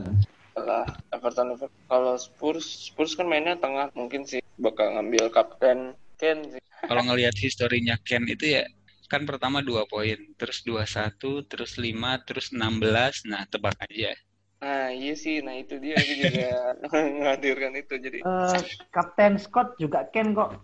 Salah. 0.55 0.85
Everton, 1.11 1.45
Everton. 1.51 1.81
Kalau 1.85 2.13
Spurs 2.15 2.63
Spurs 2.87 3.11
kan 3.13 3.27
mainnya 3.27 3.57
tengah 3.57 3.91
mungkin 3.91 4.23
sih 4.23 4.39
bakal 4.55 4.95
ngambil 4.95 5.27
kapten 5.27 5.91
Ken 6.15 6.39
sih. 6.47 6.61
kalau 6.85 7.01
ngelihat 7.03 7.35
historinya 7.35 7.99
Ken 7.99 8.23
itu 8.23 8.55
ya 8.55 8.63
kan 9.05 9.23
pertama 9.29 9.61
dua 9.61 9.85
poin 9.85 10.17
terus 10.35 10.61
21 10.63 11.45
terus 11.45 11.77
5 11.77 12.21
terus 12.27 12.49
16 12.51 13.25
nah 13.29 13.43
tebak 13.45 13.77
aja. 13.81 14.11
Nah 14.55 14.89
iya 14.89 15.13
sih, 15.13 15.43
nah 15.45 15.53
itu 15.53 15.77
dia. 15.77 15.93
Aku 15.93 16.13
juga 16.15 16.47
menghadirkan 17.19 17.73
itu. 17.75 17.93
Jadi 17.95 18.19
Eh, 18.23 18.59
Kapten 18.89 19.37
Scott 19.37 19.77
juga 19.77 20.07
Ken 20.09 20.33
kok. 20.33 20.57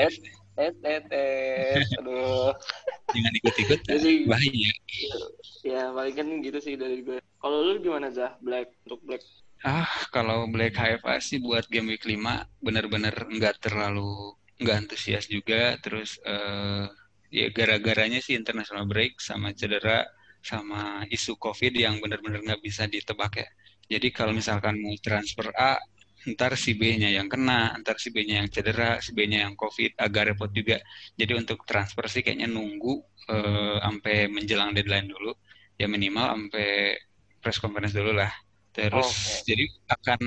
Eh 0.00 0.10
eh 0.56 0.72
eh 0.82 1.02
eh 1.12 1.76
aduh. 2.00 2.50
Jangan 3.12 3.32
ikut-ikut. 3.38 3.80
Jadi- 3.84 4.24
bahaya. 4.26 4.70
Ya 5.62 5.82
paling 5.92 6.14
kan 6.16 6.26
gitu 6.40 6.58
sih 6.58 6.74
dari 6.74 7.04
gue. 7.04 7.18
Kalau 7.38 7.58
lu 7.62 7.78
gimana 7.78 8.08
Zah? 8.10 8.34
Black 8.40 8.72
untuk 8.88 9.02
Black? 9.04 9.22
ah 9.64 9.88
kalau 10.12 10.44
Black 10.46 10.76
HFA 10.76 11.16
sih 11.18 11.40
buat 11.40 11.64
game 11.66 11.88
week 11.90 12.04
5 12.04 12.44
bener-bener 12.60 13.16
nggak 13.16 13.56
terlalu 13.58 14.36
nggak 14.58 14.76
antusias 14.84 15.28
juga. 15.28 15.76
Terus 15.78 16.16
eh 16.24 16.86
ya 17.36 17.46
gara-garanya 17.52 18.20
sih 18.24 18.32
international 18.40 18.88
break 18.88 19.20
sama 19.20 19.52
cedera 19.52 20.08
sama 20.40 21.04
isu 21.12 21.36
COVID 21.36 21.72
yang 21.76 22.00
bener-bener 22.00 22.40
nggak 22.40 22.62
bisa 22.64 22.88
ditebak 22.88 23.32
ya. 23.44 23.48
Jadi 23.92 24.08
kalau 24.14 24.32
misalkan 24.32 24.80
mau 24.80 24.94
transfer 24.98 25.52
A, 25.54 25.76
ntar 26.26 26.58
si 26.58 26.74
B-nya 26.74 27.10
yang 27.12 27.28
kena, 27.30 27.76
ntar 27.82 28.00
si 28.02 28.08
B-nya 28.14 28.42
yang 28.42 28.48
cedera, 28.50 28.98
si 29.04 29.14
B-nya 29.14 29.46
yang 29.46 29.54
COVID, 29.54 30.00
agak 30.00 30.34
repot 30.34 30.50
juga. 30.50 30.80
Jadi 31.14 31.32
untuk 31.38 31.62
transfer 31.68 32.04
sih 32.10 32.22
kayaknya 32.24 32.48
nunggu 32.50 32.94
eh, 33.30 33.78
sampai 33.84 34.16
menjelang 34.32 34.74
deadline 34.74 35.06
dulu, 35.06 35.30
ya 35.78 35.86
minimal 35.86 36.26
sampai 36.34 36.98
press 37.42 37.58
conference 37.62 37.94
dulu 37.94 38.16
lah. 38.16 38.32
Terus 38.76 39.08
Oke. 39.08 39.54
jadi 39.54 39.64
akan 39.88 40.20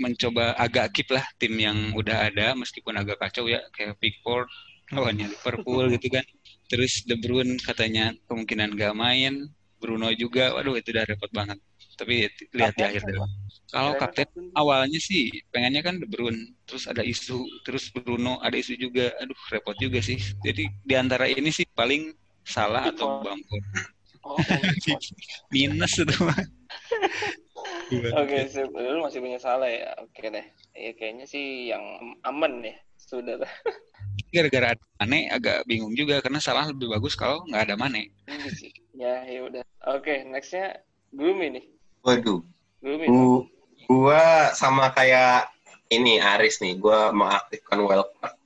mencoba 0.00 0.56
agak 0.56 0.86
keep 0.96 1.08
lah 1.12 1.24
tim 1.36 1.52
yang 1.60 1.92
udah 1.92 2.32
ada 2.32 2.56
meskipun 2.56 2.96
agak 2.96 3.20
kacau 3.20 3.44
ya 3.44 3.60
kayak 3.76 4.00
Pickford 4.00 4.48
lawannya 4.94 5.30
Liverpool 5.30 5.84
gitu 5.98 6.08
kan. 6.08 6.24
Terus 6.70 7.02
De 7.02 7.18
Bruyne 7.18 7.58
katanya 7.58 8.14
kemungkinan 8.30 8.78
gak 8.78 8.94
main, 8.94 9.50
Bruno 9.82 10.06
juga, 10.14 10.54
waduh 10.54 10.78
itu 10.78 10.94
udah 10.94 11.04
repot 11.08 11.30
banget. 11.34 11.58
Tapi 11.98 12.30
lihat 12.54 12.74
di 12.78 12.84
akhir 12.86 13.02
dulu. 13.10 13.26
Kalau 13.70 13.92
kapten 13.98 14.26
awalnya 14.54 15.02
sih 15.02 15.34
pengennya 15.50 15.82
kan 15.82 15.98
De 15.98 16.06
Bruyne, 16.06 16.54
terus 16.64 16.86
ada 16.86 17.02
isu, 17.02 17.42
terus 17.66 17.90
Bruno 17.90 18.38
ada 18.38 18.54
isu 18.54 18.78
juga, 18.78 19.10
aduh 19.18 19.36
repot 19.50 19.74
juga 19.82 19.98
sih. 19.98 20.22
Jadi 20.46 20.70
di 20.86 20.94
antara 20.94 21.26
ini 21.26 21.50
sih 21.50 21.66
paling 21.74 22.14
salah 22.46 22.86
atau. 22.86 23.20
Bamford. 23.26 23.64
Oh, 24.20 24.36
oh, 24.36 24.40
minus 25.54 25.96
itu 25.96 26.16
mah. 26.22 26.36
Oke, 27.90 28.46
sip. 28.46 28.70
Lu 28.70 29.02
masih 29.02 29.18
punya 29.18 29.40
salah 29.40 29.66
ya. 29.66 29.90
Oke 29.98 30.30
deh. 30.30 30.46
Ya 30.76 30.92
kayaknya 30.94 31.26
sih 31.26 31.72
yang 31.72 31.82
aman 32.22 32.62
ya. 32.62 32.76
Sudah 33.00 33.40
lah. 33.40 33.52
Gara-gara 34.30 34.78
ada 34.78 34.84
Mane 35.02 35.26
agak 35.26 35.66
bingung 35.66 35.94
juga 35.98 36.22
karena 36.22 36.38
salah 36.38 36.70
lebih 36.70 36.86
bagus 36.90 37.18
kalau 37.18 37.42
nggak 37.50 37.62
ada 37.70 37.74
Mane. 37.78 38.10
Ya, 39.00 39.24
ya 39.24 39.48
udah. 39.48 39.64
Oke, 39.96 40.28
nextnya 40.28 40.76
Gloomy 41.08 41.56
nih. 41.56 41.64
Waduh, 42.04 42.44
Gloomy. 42.84 43.08
Gu- 43.08 43.48
gua 43.88 44.52
sama 44.52 44.92
kayak 44.92 45.48
ini 45.88 46.20
Aris 46.20 46.60
nih, 46.60 46.76
gua 46.76 47.08
mengaktifkan 47.08 47.80
wildcard 47.80 48.36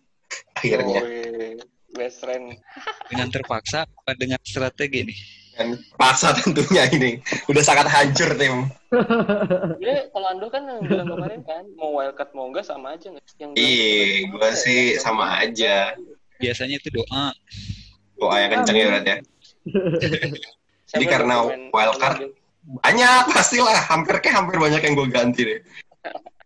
akhirnya. 0.55 1.03
Oh. 1.03 1.67
Best 1.95 2.23
friend. 2.23 2.55
Dengan 3.11 3.29
terpaksa 3.35 3.83
apa 3.83 4.15
dengan 4.15 4.39
strategi 4.47 5.11
nih? 5.11 5.19
Dan 5.55 5.79
paksa 5.95 6.35
tentunya 6.39 6.85
ini. 6.91 7.23
Udah 7.47 7.63
sangat 7.63 7.87
hancur 7.87 8.35
tim. 8.35 8.67
Ya, 9.79 10.07
kalau 10.11 10.27
Ando 10.31 10.47
kan 10.51 10.67
yang 10.67 10.83
bilang 10.87 11.07
kemarin 11.11 11.43
kan, 11.47 11.65
mau 11.79 11.95
wildcard 11.99 12.31
mau 12.35 12.51
enggak 12.51 12.67
sama 12.67 12.95
aja 12.99 13.11
nggak? 13.11 13.25
Yang 13.39 13.51
Iya, 13.59 14.03
gua 14.31 14.39
apa 14.39 14.49
sih 14.59 14.81
ya? 14.95 15.01
sama 15.03 15.25
aja. 15.43 15.77
Biasanya 16.43 16.75
itu 16.83 16.89
doa. 16.91 17.31
Doa 18.19 18.37
yang 18.43 18.51
kenceng 18.59 18.77
ya 18.79 18.87
berarti 18.91 19.11
ya. 19.11 19.19
Jadi 20.95 21.05
karena 21.11 21.35
wildcard, 21.75 22.35
Banyak 22.65 23.29
pastilah, 23.29 23.77
hampir 23.93 24.25
kayak 24.25 24.41
hampir 24.41 24.57
banyak 24.57 24.81
yang 24.81 24.95
gue 24.97 25.09
ganti 25.13 25.43
deh. 25.45 25.61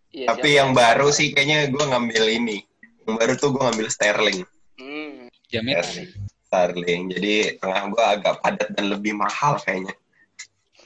Iya, 0.09 0.35
Tapi 0.35 0.57
yang 0.57 0.73
baru 0.73 1.13
sih 1.13 1.37
kayaknya 1.37 1.69
gue 1.69 1.85
ngambil 1.85 2.33
ini. 2.33 2.65
Yang 3.05 3.15
baru 3.21 3.33
tuh 3.37 3.49
gue 3.55 3.61
ngambil 3.61 3.87
Sterling. 3.93 4.41
Hmm. 4.81 5.29
Jamin. 5.53 5.79
Sterling. 5.85 6.11
Sterling. 6.49 7.13
Jadi 7.13 7.61
tengah 7.61 7.83
gue 7.93 8.05
agak 8.05 8.35
padat 8.41 8.69
dan 8.73 8.89
lebih 8.89 9.13
mahal 9.15 9.61
kayaknya. 9.61 9.93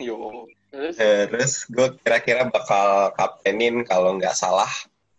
Yo. 0.02 0.50
Terus 0.74 0.96
Terus 0.98 1.52
gue 1.70 1.88
kira-kira 2.02 2.50
bakal 2.50 3.14
kaptenin 3.14 3.86
kalau 3.86 4.18
nggak 4.18 4.34
salah 4.34 4.68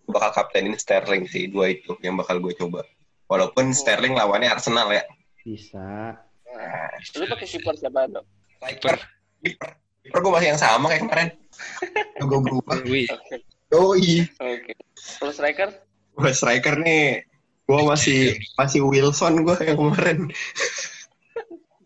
gua 0.03 0.19
bakal 0.19 0.43
kaptenin 0.43 0.75
Sterling 0.75 1.23
sih 1.31 1.47
dua 1.47 1.71
itu 1.71 1.95
yang 2.03 2.19
bakal 2.19 2.43
gue 2.43 2.51
coba. 2.59 2.83
Walaupun 3.31 3.71
Sterling 3.71 4.19
lawannya 4.19 4.51
Arsenal 4.51 4.91
ya. 4.91 5.07
Bisa. 5.39 6.19
Nah, 6.53 6.91
lu 7.17 7.25
pakai 7.25 7.47
kiper 7.47 7.75
siapa 7.79 8.05
dong? 8.11 8.27
Kiper, 8.61 8.95
kiper, 9.41 9.69
kiper 10.05 10.19
gue 10.21 10.31
masih 10.31 10.49
yang 10.53 10.61
sama 10.61 10.91
kayak 10.91 11.01
kemarin. 11.07 11.29
gue 12.19 12.39
berubah. 12.39 12.77
Wih, 12.85 13.07
Oke. 13.73 14.29
Oke. 14.37 14.73
Kalau 15.17 15.33
striker? 15.33 15.69
Gue 16.13 16.31
striker 16.35 16.77
nih. 16.77 17.25
Gue 17.63 17.81
masih 17.87 18.35
masih 18.59 18.83
Wilson 18.83 19.47
gue 19.47 19.55
yang 19.63 19.79
kemarin. 19.79 20.19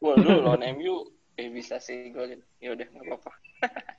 Wah, 0.02 0.16
lu 0.18 0.42
lawan 0.42 0.66
MU 0.78 1.14
eh 1.38 1.54
bisa 1.54 1.78
sih 1.78 2.10
golin. 2.10 2.42
Ya 2.58 2.74
udah 2.74 2.88
nggak 2.90 3.06
apa-apa. 3.06 3.32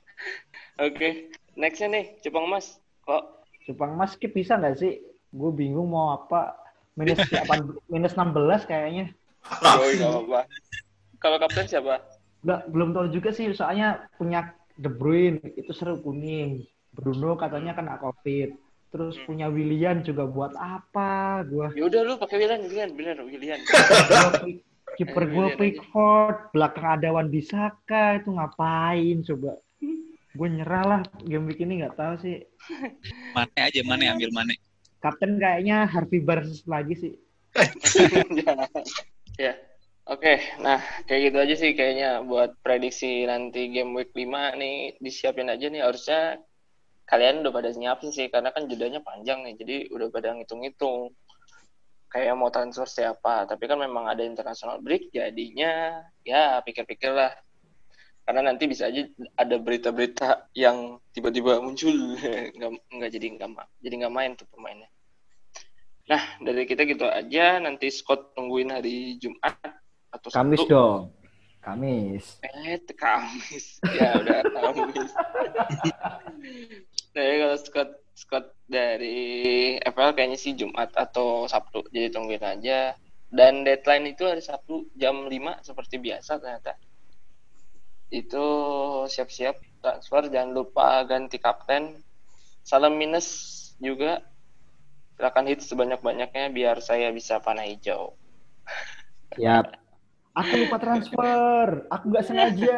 Oke, 0.87 1.31
nextnya 1.55 1.87
nih 1.91 2.05
Jepang 2.19 2.51
Mas. 2.51 2.83
Kok 3.07 3.47
Jepang 3.63 3.95
Mas 3.95 4.15
skip 4.19 4.35
bisa 4.35 4.59
nggak 4.59 4.75
sih? 4.79 4.99
Gue 5.31 5.51
bingung 5.55 5.91
mau 5.91 6.19
apa. 6.19 6.59
Minus 6.99 7.23
8, 7.31 7.87
minus 7.87 8.13
16 8.19 8.67
kayaknya. 8.67 9.15
Yoi, 9.63 9.95
nggak 10.03 10.11
apa-apa. 10.11 10.41
Kalau 11.19 11.37
kapten 11.39 11.67
siapa? 11.67 12.03
Nggak, 12.43 12.61
belum 12.75 12.89
tahu 12.91 13.07
juga 13.15 13.31
sih. 13.31 13.47
Soalnya 13.55 14.03
punya 14.19 14.51
De 14.75 14.91
Bruyne 14.91 15.39
itu 15.55 15.71
seru 15.71 15.99
kuning. 16.03 16.67
Bruno 16.91 17.39
katanya 17.39 17.71
kena 17.71 17.95
COVID. 18.03 18.68
Terus 18.89 19.15
Hmm. 19.15 19.25
punya 19.25 19.47
Willian 19.47 20.01
juga 20.01 20.25
buat 20.25 20.53
apa? 20.53 21.45
Gua 21.45 21.69
Ya 21.71 21.85
udah 21.85 22.01
lu 22.01 22.13
pakai 22.17 22.41
Willian, 22.41 22.65
Willian 22.65 22.89
bener 22.93 23.15
pick- 24.43 24.65
kiper 24.97 25.23
Eh, 25.23 25.29
gue. 25.29 25.45
Pickford, 25.55 26.49
belakang 26.49 26.97
ada 26.97 27.13
Wan 27.13 27.29
Bisaka 27.29 28.17
itu 28.17 28.33
ngapain 28.33 29.21
coba? 29.23 29.53
Gue 30.29 30.47
nyerah 30.47 30.83
lah 30.83 31.01
game 31.21 31.45
week 31.45 31.59
ini 31.59 31.81
nggak 31.81 31.95
tahu 31.95 32.13
sih. 32.19 32.41
Mane 33.37 33.53
aja, 33.55 33.79
Mane 33.83 34.05
ambil 34.07 34.29
Mane. 34.29 34.57
Kapten 34.99 35.37
kayaknya 35.37 35.85
Harvey 35.85 36.19
Barnes 36.19 36.65
lagi 36.65 36.97
sih. 36.97 37.13
ya. 39.39 39.53
Oke, 40.03 40.41
nah 40.57 40.81
kayak 41.05 41.21
gitu 41.29 41.37
aja 41.37 41.55
sih 41.55 41.71
kayaknya 41.71 42.25
buat 42.25 42.57
prediksi 42.59 43.23
nanti 43.23 43.69
game 43.69 43.93
week 43.93 44.09
5 44.11 44.25
nih 44.57 44.97
disiapin 44.97 45.45
aja 45.47 45.69
nih 45.69 45.85
harusnya 45.85 46.41
kalian 47.09 47.41
udah 47.41 47.49
pada 47.49 47.73
nyiapin 47.73 48.13
sih 48.13 48.29
karena 48.29 48.53
kan 48.53 48.69
jedanya 48.69 49.01
panjang 49.01 49.41
nih 49.41 49.57
jadi 49.57 49.75
udah 49.89 50.07
pada 50.13 50.37
ngitung-ngitung 50.37 51.09
kayak 52.09 52.37
mau 52.37 52.53
transfer 52.53 52.85
siapa 52.85 53.49
tapi 53.49 53.65
kan 53.65 53.81
memang 53.81 54.05
ada 54.05 54.21
international 54.21 54.77
break 54.85 55.09
jadinya 55.09 56.05
ya 56.21 56.61
pikir-pikir 56.61 57.09
lah 57.09 57.33
karena 58.29 58.45
nanti 58.45 58.69
bisa 58.69 58.93
aja 58.93 59.09
ada 59.33 59.57
berita-berita 59.57 60.53
yang 60.53 61.01
tiba-tiba 61.09 61.57
muncul 61.65 61.93
nggak 62.57 62.71
nggak 62.93 63.09
jadi 63.09 63.27
nggak 63.41 63.49
jadi 63.81 63.93
nggak 64.05 64.13
main 64.13 64.37
tuh 64.37 64.45
pemainnya 64.53 64.89
nah 66.05 66.21
dari 66.41 66.69
kita 66.69 66.85
gitu 66.85 67.09
aja 67.09 67.57
nanti 67.57 67.89
Scott 67.89 68.37
tungguin 68.37 68.69
hari 68.69 69.17
Jumat 69.17 69.57
atau 70.09 70.29
Kamis 70.33 70.59
Sabtu. 70.65 70.73
dong. 70.73 71.01
Kamis. 71.59 72.39
Eh, 72.41 72.81
Kamis. 72.97 73.77
Ya 73.93 74.17
udah 74.17 74.41
Kamis. 74.41 75.11
Jadi 77.13 77.33
kalau 77.41 77.57
Scott 77.57 77.91
Scott 78.19 78.45
dari 78.67 79.79
FL 79.79 80.11
kayaknya 80.11 80.35
sih 80.35 80.53
Jumat 80.53 80.91
atau 80.91 81.47
Sabtu. 81.47 81.87
Jadi 81.89 82.11
tungguin 82.11 82.43
aja. 82.43 82.93
Dan 83.29 83.63
deadline 83.63 84.11
itu 84.11 84.25
hari 84.25 84.43
Sabtu 84.43 84.89
jam 84.97 85.29
5 85.29 85.63
seperti 85.63 86.01
biasa 86.01 86.41
ternyata. 86.41 86.75
Itu 88.11 88.45
siap-siap 89.07 89.55
transfer. 89.79 90.27
Jangan 90.27 90.51
lupa 90.51 91.05
ganti 91.07 91.39
kapten. 91.39 92.01
Salam 92.65 92.99
minus 92.99 93.29
juga. 93.79 94.19
Silakan 95.15 95.47
hit 95.47 95.63
sebanyak-banyaknya 95.63 96.51
biar 96.51 96.83
saya 96.83 97.11
bisa 97.15 97.39
panah 97.39 97.67
hijau. 97.67 98.15
Siap. 99.39 99.65
Aku 100.35 100.53
lupa 100.65 100.77
transfer. 100.79 101.67
Aku 101.91 102.03
nggak 102.11 102.25
sengaja. 102.25 102.77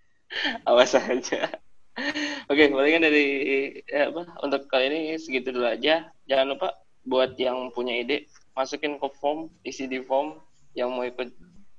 awas 0.68 0.92
aja. 0.94 1.48
Oke, 2.52 2.68
palingan 2.68 3.08
dari 3.08 3.26
eh, 3.88 4.04
apa 4.12 4.28
untuk 4.44 4.68
kali 4.68 4.92
ini 4.92 5.00
segitu 5.16 5.52
dulu 5.52 5.66
aja. 5.66 6.12
Jangan 6.28 6.46
lupa 6.52 6.68
buat 7.06 7.38
yang 7.40 7.72
punya 7.72 7.96
ide 7.96 8.28
masukin 8.52 9.00
ke 9.00 9.08
form, 9.16 9.48
isi 9.64 9.88
di 9.88 10.02
form 10.04 10.36
yang 10.76 10.92
mau 10.92 11.06
ikut 11.08 11.32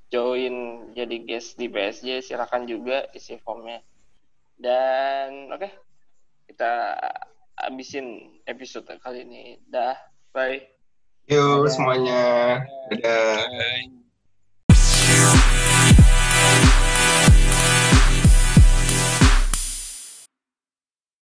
join 0.08 0.88
jadi 0.96 1.18
guest 1.28 1.60
di 1.60 1.68
PSG 1.68 2.26
silakan 2.26 2.66
juga 2.66 3.06
isi 3.14 3.38
formnya. 3.44 3.84
Dan 4.58 5.54
oke, 5.54 5.70
kita 6.50 6.98
habisin 7.58 8.42
episode 8.50 8.90
kali 9.04 9.22
ini. 9.22 9.62
Dah, 9.70 9.98
bye. 10.34 10.58
Yuk 11.28 11.68
Dadah. 11.68 11.70
semuanya. 11.70 12.22
Dadah. 12.90 13.46
Bye. 13.46 14.07